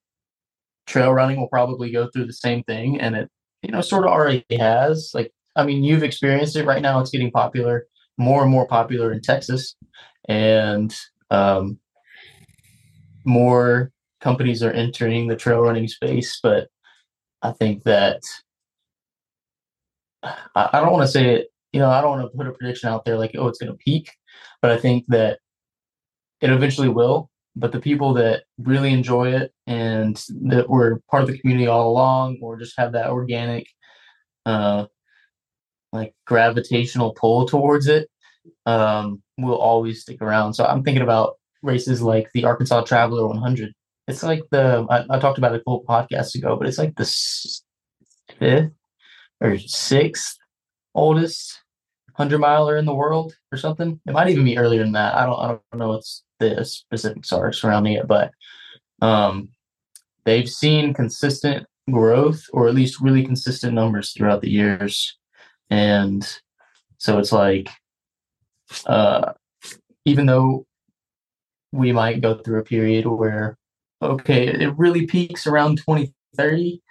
trail 0.87 1.13
running 1.13 1.39
will 1.39 1.47
probably 1.47 1.91
go 1.91 2.07
through 2.07 2.25
the 2.25 2.33
same 2.33 2.63
thing, 2.63 2.99
and 2.99 3.15
it 3.15 3.29
you 3.61 3.71
know 3.71 3.81
sort 3.81 4.05
of 4.05 4.11
already 4.11 4.45
has. 4.57 5.11
Like 5.13 5.31
I 5.55 5.63
mean, 5.65 5.83
you've 5.83 6.03
experienced 6.03 6.55
it 6.55 6.65
right 6.65 6.81
now. 6.81 6.99
It's 6.99 7.11
getting 7.11 7.31
popular, 7.31 7.87
more 8.17 8.43
and 8.43 8.51
more 8.51 8.67
popular 8.67 9.11
in 9.11 9.21
Texas, 9.21 9.75
and 10.27 10.95
um, 11.31 11.79
more 13.25 13.91
companies 14.21 14.63
are 14.63 14.71
entering 14.71 15.27
the 15.27 15.35
trail 15.35 15.61
running 15.61 15.87
space. 15.87 16.39
But 16.41 16.67
I 17.41 17.51
think 17.51 17.83
that 17.83 18.21
I, 20.23 20.69
I 20.73 20.81
don't 20.81 20.91
want 20.91 21.03
to 21.03 21.11
say 21.11 21.35
it, 21.35 21.47
you 21.71 21.79
know, 21.79 21.89
I 21.89 22.01
don't 22.01 22.17
want 22.17 22.31
to 22.31 22.37
put 22.37 22.47
a 22.47 22.51
prediction 22.51 22.89
out 22.89 23.05
there 23.05 23.17
like, 23.17 23.31
oh, 23.37 23.47
it's 23.47 23.59
going 23.59 23.71
to 23.71 23.77
peak, 23.77 24.11
but 24.61 24.71
I 24.71 24.77
think 24.77 25.05
that 25.07 25.39
it 26.41 26.49
eventually 26.49 26.89
will. 26.89 27.29
But 27.59 27.71
the 27.73 27.81
people 27.81 28.13
that 28.13 28.43
really 28.57 28.93
enjoy 28.93 29.33
it 29.33 29.51
and 29.67 30.15
that 30.45 30.69
were 30.69 31.01
part 31.11 31.23
of 31.23 31.29
the 31.29 31.37
community 31.37 31.67
all 31.67 31.89
along, 31.89 32.39
or 32.41 32.57
just 32.57 32.73
have 32.77 32.93
that 32.93 33.09
organic, 33.09 33.67
uh, 34.45 34.85
like 35.91 36.13
gravitational 36.25 37.13
pull 37.13 37.45
towards 37.47 37.87
it, 37.87 38.09
um, 38.65 39.21
will 39.37 39.57
always 39.57 40.01
stick 40.01 40.21
around. 40.21 40.53
So 40.53 40.65
I'm 40.65 40.83
thinking 40.83 41.03
about 41.03 41.35
races 41.61 42.01
like 42.01 42.29
the 42.33 42.45
Arkansas 42.45 42.83
Traveler 42.83 43.27
100. 43.27 43.73
It's 44.07 44.23
like 44.23 44.43
the 44.51 44.87
I, 44.89 45.05
I 45.09 45.19
talked 45.19 45.37
about 45.37 45.53
it 45.53 45.57
a 45.57 45.59
couple 45.59 45.83
podcasts 45.87 46.35
ago, 46.35 46.55
but 46.55 46.67
it's 46.67 46.77
like 46.77 46.95
the 46.95 47.05
fifth 48.39 48.71
or 49.41 49.57
sixth 49.59 50.37
oldest 50.95 51.61
hundred 52.15 52.39
miler 52.39 52.77
in 52.77 52.85
the 52.85 52.95
world 52.95 53.33
or 53.51 53.57
something. 53.57 53.99
It 54.07 54.13
might 54.13 54.29
even 54.29 54.45
be 54.45 54.57
earlier 54.57 54.83
than 54.83 54.93
that. 54.93 55.15
I 55.15 55.25
don't 55.25 55.39
I 55.39 55.47
don't 55.47 55.79
know 55.79 55.89
what's 55.89 56.23
the 56.39 56.65
specifics 56.65 57.31
are 57.31 57.51
surrounding 57.53 57.93
it, 57.93 58.07
but 58.07 58.31
um, 59.01 59.49
they've 60.25 60.49
seen 60.49 60.93
consistent 60.93 61.65
growth 61.91 62.43
or 62.53 62.67
at 62.67 62.75
least 62.75 63.01
really 63.01 63.23
consistent 63.23 63.73
numbers 63.73 64.11
throughout 64.11 64.41
the 64.41 64.49
years, 64.49 65.17
and 65.69 66.27
so 66.97 67.17
it's 67.17 67.31
like 67.31 67.69
uh, 68.85 69.33
even 70.05 70.25
though 70.25 70.65
we 71.71 71.91
might 71.91 72.21
go 72.21 72.35
through 72.35 72.59
a 72.59 72.63
period 72.63 73.05
where 73.05 73.57
okay 74.01 74.47
it 74.47 74.75
really 74.77 75.05
peaks 75.05 75.45
around 75.45 75.77
2030 75.77 76.81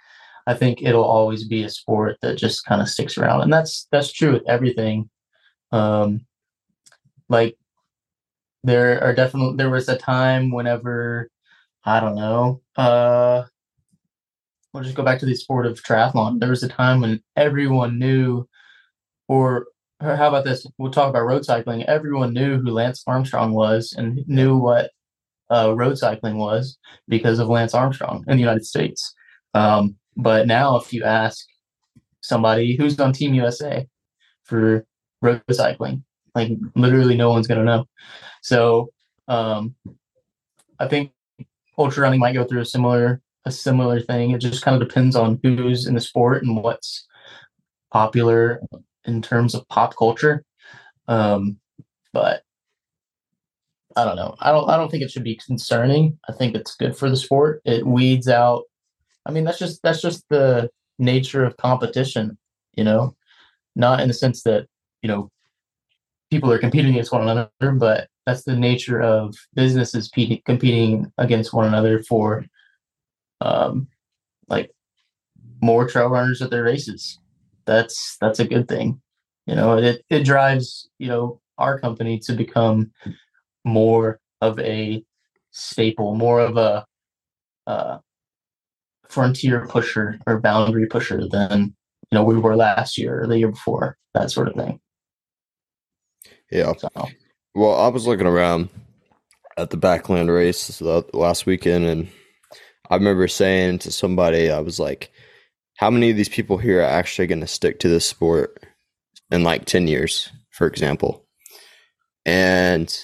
I 0.49 0.55
think 0.55 0.81
it'll 0.81 1.03
always 1.03 1.47
be 1.47 1.63
a 1.63 1.69
sport 1.69 2.17
that 2.23 2.39
just 2.39 2.65
kind 2.65 2.81
of 2.81 2.89
sticks 2.89 3.19
around, 3.19 3.41
and 3.41 3.53
that's 3.53 3.87
that's 3.91 4.11
true 4.11 4.33
with 4.33 4.49
everything. 4.49 5.07
Um, 5.71 6.25
like 7.29 7.55
there 8.63 9.01
are 9.03 9.13
definitely 9.13 9.57
there 9.57 9.69
was 9.69 9.89
a 9.89 9.97
time 9.97 10.51
whenever 10.51 11.29
I 11.85 11.99
don't 11.99 12.15
know. 12.15 12.61
Uh, 12.75 13.43
we'll 14.73 14.83
just 14.83 14.95
go 14.95 15.03
back 15.03 15.19
to 15.19 15.25
the 15.25 15.35
sport 15.35 15.65
of 15.65 15.81
triathlon. 15.81 16.39
There 16.39 16.49
was 16.49 16.63
a 16.63 16.67
time 16.67 17.01
when 17.01 17.21
everyone 17.35 17.97
knew, 17.97 18.47
or, 19.27 19.67
or 20.01 20.15
how 20.15 20.27
about 20.27 20.45
this? 20.45 20.65
We'll 20.77 20.91
talk 20.91 21.09
about 21.09 21.25
road 21.25 21.45
cycling. 21.45 21.83
Everyone 21.83 22.33
knew 22.33 22.59
who 22.59 22.71
Lance 22.71 23.03
Armstrong 23.07 23.53
was 23.53 23.93
and 23.97 24.23
knew 24.27 24.57
what 24.57 24.91
uh, 25.51 25.73
road 25.75 25.97
cycling 25.97 26.37
was 26.37 26.77
because 27.07 27.39
of 27.39 27.47
Lance 27.47 27.73
Armstrong 27.73 28.23
in 28.27 28.35
the 28.35 28.41
United 28.41 28.65
States. 28.65 29.13
Um, 29.53 29.95
but 30.15 30.47
now, 30.47 30.75
if 30.75 30.93
you 30.93 31.03
ask 31.03 31.45
somebody 32.21 32.75
who's 32.75 32.99
on 32.99 33.13
Team 33.13 33.33
USA 33.33 33.87
for 34.43 34.85
road 35.21 35.41
cycling, 35.49 36.03
like 36.35 36.51
literally 36.75 37.15
no 37.15 37.29
one's 37.29 37.47
gonna 37.47 37.63
know. 37.63 37.85
So 38.41 38.91
um, 39.27 39.75
I 40.79 40.87
think 40.87 41.11
ultra 41.77 42.03
running 42.03 42.19
might 42.19 42.33
go 42.33 42.43
through 42.43 42.61
a 42.61 42.65
similar 42.65 43.21
a 43.45 43.51
similar 43.51 44.01
thing. 44.01 44.31
It 44.31 44.39
just 44.39 44.63
kind 44.63 44.79
of 44.79 44.87
depends 44.87 45.15
on 45.15 45.39
who's 45.43 45.87
in 45.87 45.95
the 45.95 46.01
sport 46.01 46.43
and 46.43 46.61
what's 46.61 47.07
popular 47.91 48.61
in 49.05 49.21
terms 49.21 49.55
of 49.55 49.67
pop 49.69 49.95
culture. 49.97 50.43
Um, 51.07 51.57
but 52.13 52.43
I 53.95 54.05
don't 54.05 54.15
know. 54.15 54.35
I 54.39 54.51
don't. 54.51 54.69
I 54.69 54.77
don't 54.77 54.89
think 54.89 55.03
it 55.03 55.11
should 55.11 55.23
be 55.23 55.35
concerning. 55.35 56.17
I 56.27 56.33
think 56.33 56.55
it's 56.55 56.75
good 56.75 56.95
for 56.95 57.09
the 57.09 57.17
sport. 57.17 57.61
It 57.65 57.85
weeds 57.85 58.27
out. 58.27 58.63
I 59.25 59.31
mean, 59.31 59.43
that's 59.43 59.59
just 59.59 59.81
that's 59.83 60.01
just 60.01 60.23
the 60.29 60.69
nature 60.99 61.43
of 61.43 61.57
competition. 61.57 62.37
You 62.75 62.83
know, 62.83 63.15
not 63.75 63.99
in 63.99 64.07
the 64.07 64.13
sense 64.13 64.43
that 64.43 64.67
you 65.01 65.07
know 65.07 65.31
people 66.29 66.51
are 66.51 66.59
competing 66.59 66.91
against 66.91 67.11
one 67.11 67.27
another, 67.27 67.71
but 67.73 68.07
that's 68.25 68.43
the 68.43 68.55
nature 68.55 69.01
of 69.01 69.35
businesses 69.55 70.09
pe- 70.09 70.41
competing 70.45 71.11
against 71.17 71.53
one 71.53 71.67
another 71.67 72.03
for 72.03 72.45
um 73.41 73.87
like 74.47 74.71
more 75.61 75.87
trail 75.87 76.07
runners 76.09 76.41
at 76.41 76.49
their 76.49 76.63
races. 76.63 77.19
That's 77.65 78.17
that's 78.21 78.39
a 78.39 78.47
good 78.47 78.67
thing. 78.67 79.01
You 79.45 79.55
know, 79.55 79.77
it 79.77 80.03
it 80.09 80.23
drives, 80.23 80.89
you 80.99 81.07
know, 81.07 81.41
our 81.57 81.79
company 81.79 82.19
to 82.19 82.33
become 82.33 82.91
more 83.65 84.19
of 84.41 84.59
a 84.59 85.03
staple, 85.51 86.15
more 86.15 86.39
of 86.39 86.57
a 86.57 86.85
uh, 87.67 87.99
frontier 89.07 89.67
pusher 89.67 90.19
or 90.27 90.39
boundary 90.39 90.85
pusher 90.87 91.27
than 91.27 91.75
you 92.11 92.15
know 92.15 92.23
we 92.23 92.37
were 92.37 92.55
last 92.55 92.97
year 92.97 93.23
or 93.23 93.27
the 93.27 93.39
year 93.39 93.49
before, 93.49 93.97
that 94.13 94.31
sort 94.31 94.47
of 94.47 94.55
thing. 94.55 94.79
Yeah. 96.51 96.73
So. 96.77 96.89
Well, 97.55 97.75
I 97.79 97.87
was 97.87 98.07
looking 98.07 98.27
around 98.27 98.69
at 99.57 99.69
the 99.69 99.77
backland 99.77 100.33
race 100.33 100.81
last 101.13 101.45
weekend, 101.45 101.85
and 101.85 102.09
I 102.89 102.95
remember 102.95 103.27
saying 103.27 103.79
to 103.79 103.91
somebody, 103.91 104.49
I 104.49 104.59
was 104.59 104.79
like, 104.79 105.11
"How 105.77 105.89
many 105.89 106.09
of 106.09 106.17
these 106.17 106.29
people 106.29 106.57
here 106.57 106.79
are 106.79 106.83
actually 106.83 107.27
going 107.27 107.41
to 107.41 107.47
stick 107.47 107.79
to 107.79 107.89
this 107.89 108.07
sport 108.07 108.63
in 109.31 109.43
like 109.43 109.65
ten 109.65 109.87
years, 109.87 110.29
for 110.51 110.67
example?" 110.67 111.25
And 112.25 112.95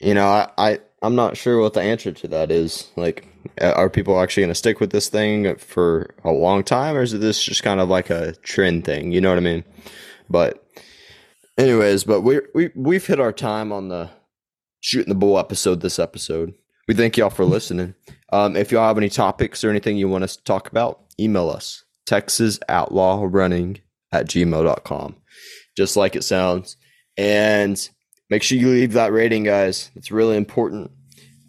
you 0.00 0.14
know, 0.14 0.26
I, 0.26 0.48
I 0.58 0.78
I'm 1.02 1.14
not 1.14 1.36
sure 1.36 1.60
what 1.60 1.74
the 1.74 1.82
answer 1.82 2.12
to 2.12 2.28
that 2.28 2.50
is. 2.50 2.90
Like, 2.96 3.28
are 3.60 3.90
people 3.90 4.18
actually 4.20 4.42
going 4.42 4.50
to 4.52 4.54
stick 4.54 4.80
with 4.80 4.90
this 4.90 5.08
thing 5.08 5.56
for 5.56 6.14
a 6.24 6.30
long 6.30 6.64
time, 6.64 6.96
or 6.96 7.02
is 7.02 7.12
this 7.12 7.42
just 7.42 7.62
kind 7.62 7.78
of 7.80 7.88
like 7.90 8.08
a 8.10 8.32
trend 8.42 8.84
thing? 8.84 9.12
You 9.12 9.20
know 9.20 9.28
what 9.28 9.38
I 9.38 9.42
mean? 9.42 9.64
But, 10.30 10.63
anyways, 11.58 12.04
but 12.04 12.22
we 12.22 12.40
we 12.54 12.70
we've 12.74 13.06
hit 13.06 13.20
our 13.20 13.32
time 13.32 13.72
on 13.72 13.88
the 13.88 14.10
shooting 14.80 15.08
the 15.08 15.18
bull 15.18 15.38
episode. 15.38 15.80
This 15.80 15.98
episode, 15.98 16.54
we 16.88 16.94
thank 16.94 17.16
y'all 17.16 17.30
for 17.30 17.44
listening. 17.44 17.94
Um, 18.32 18.56
if 18.56 18.72
y'all 18.72 18.86
have 18.86 18.98
any 18.98 19.08
topics 19.08 19.64
or 19.64 19.70
anything 19.70 19.96
you 19.96 20.08
want 20.08 20.24
us 20.24 20.36
to 20.36 20.44
talk 20.44 20.70
about, 20.70 21.00
email 21.18 21.50
us 21.50 21.84
Texas 22.06 22.58
Outlaw 22.68 23.26
Running 23.28 23.78
at 24.12 24.26
gmail.com. 24.26 25.16
Just 25.76 25.96
like 25.96 26.16
it 26.16 26.24
sounds. 26.24 26.76
And 27.16 27.88
make 28.30 28.42
sure 28.42 28.58
you 28.58 28.68
leave 28.68 28.92
that 28.92 29.12
rating, 29.12 29.44
guys. 29.44 29.90
It's 29.94 30.10
really 30.10 30.36
important. 30.36 30.90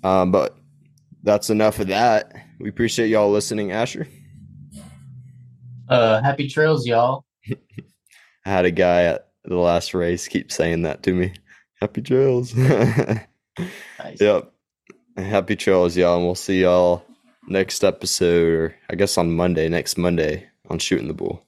Um, 0.04 0.32
but 0.32 0.56
that's 1.24 1.50
enough 1.50 1.80
of 1.80 1.88
that. 1.88 2.34
We 2.60 2.70
appreciate 2.70 3.08
y'all 3.08 3.32
listening, 3.32 3.72
Asher. 3.72 4.08
Uh, 5.89 6.22
happy 6.22 6.48
trails, 6.48 6.86
y'all. 6.86 7.26
I 8.46 8.50
had 8.50 8.65
a 8.65 8.72
guy 8.72 9.04
at 9.04 9.25
the 9.48 9.56
last 9.56 9.94
race 9.94 10.28
keep 10.28 10.52
saying 10.52 10.84
that 10.84 11.04
to 11.04 11.14
me. 11.14 11.34
Happy 11.82 12.02
trails. 12.02 12.56
nice. 12.56 13.20
Yep. 14.20 14.52
Happy 15.18 15.56
trails, 15.56 15.96
y'all. 15.96 16.18
And 16.18 16.26
we'll 16.26 16.36
see 16.36 16.62
y'all 16.62 17.06
next 17.48 17.84
episode, 17.84 18.48
or 18.48 18.76
I 18.90 18.96
guess 18.96 19.18
on 19.18 19.32
Monday, 19.32 19.70
next 19.70 19.98
Monday 19.98 20.48
on 20.70 20.80
Shooting 20.80 21.08
the 21.08 21.14
Bull. 21.14 21.42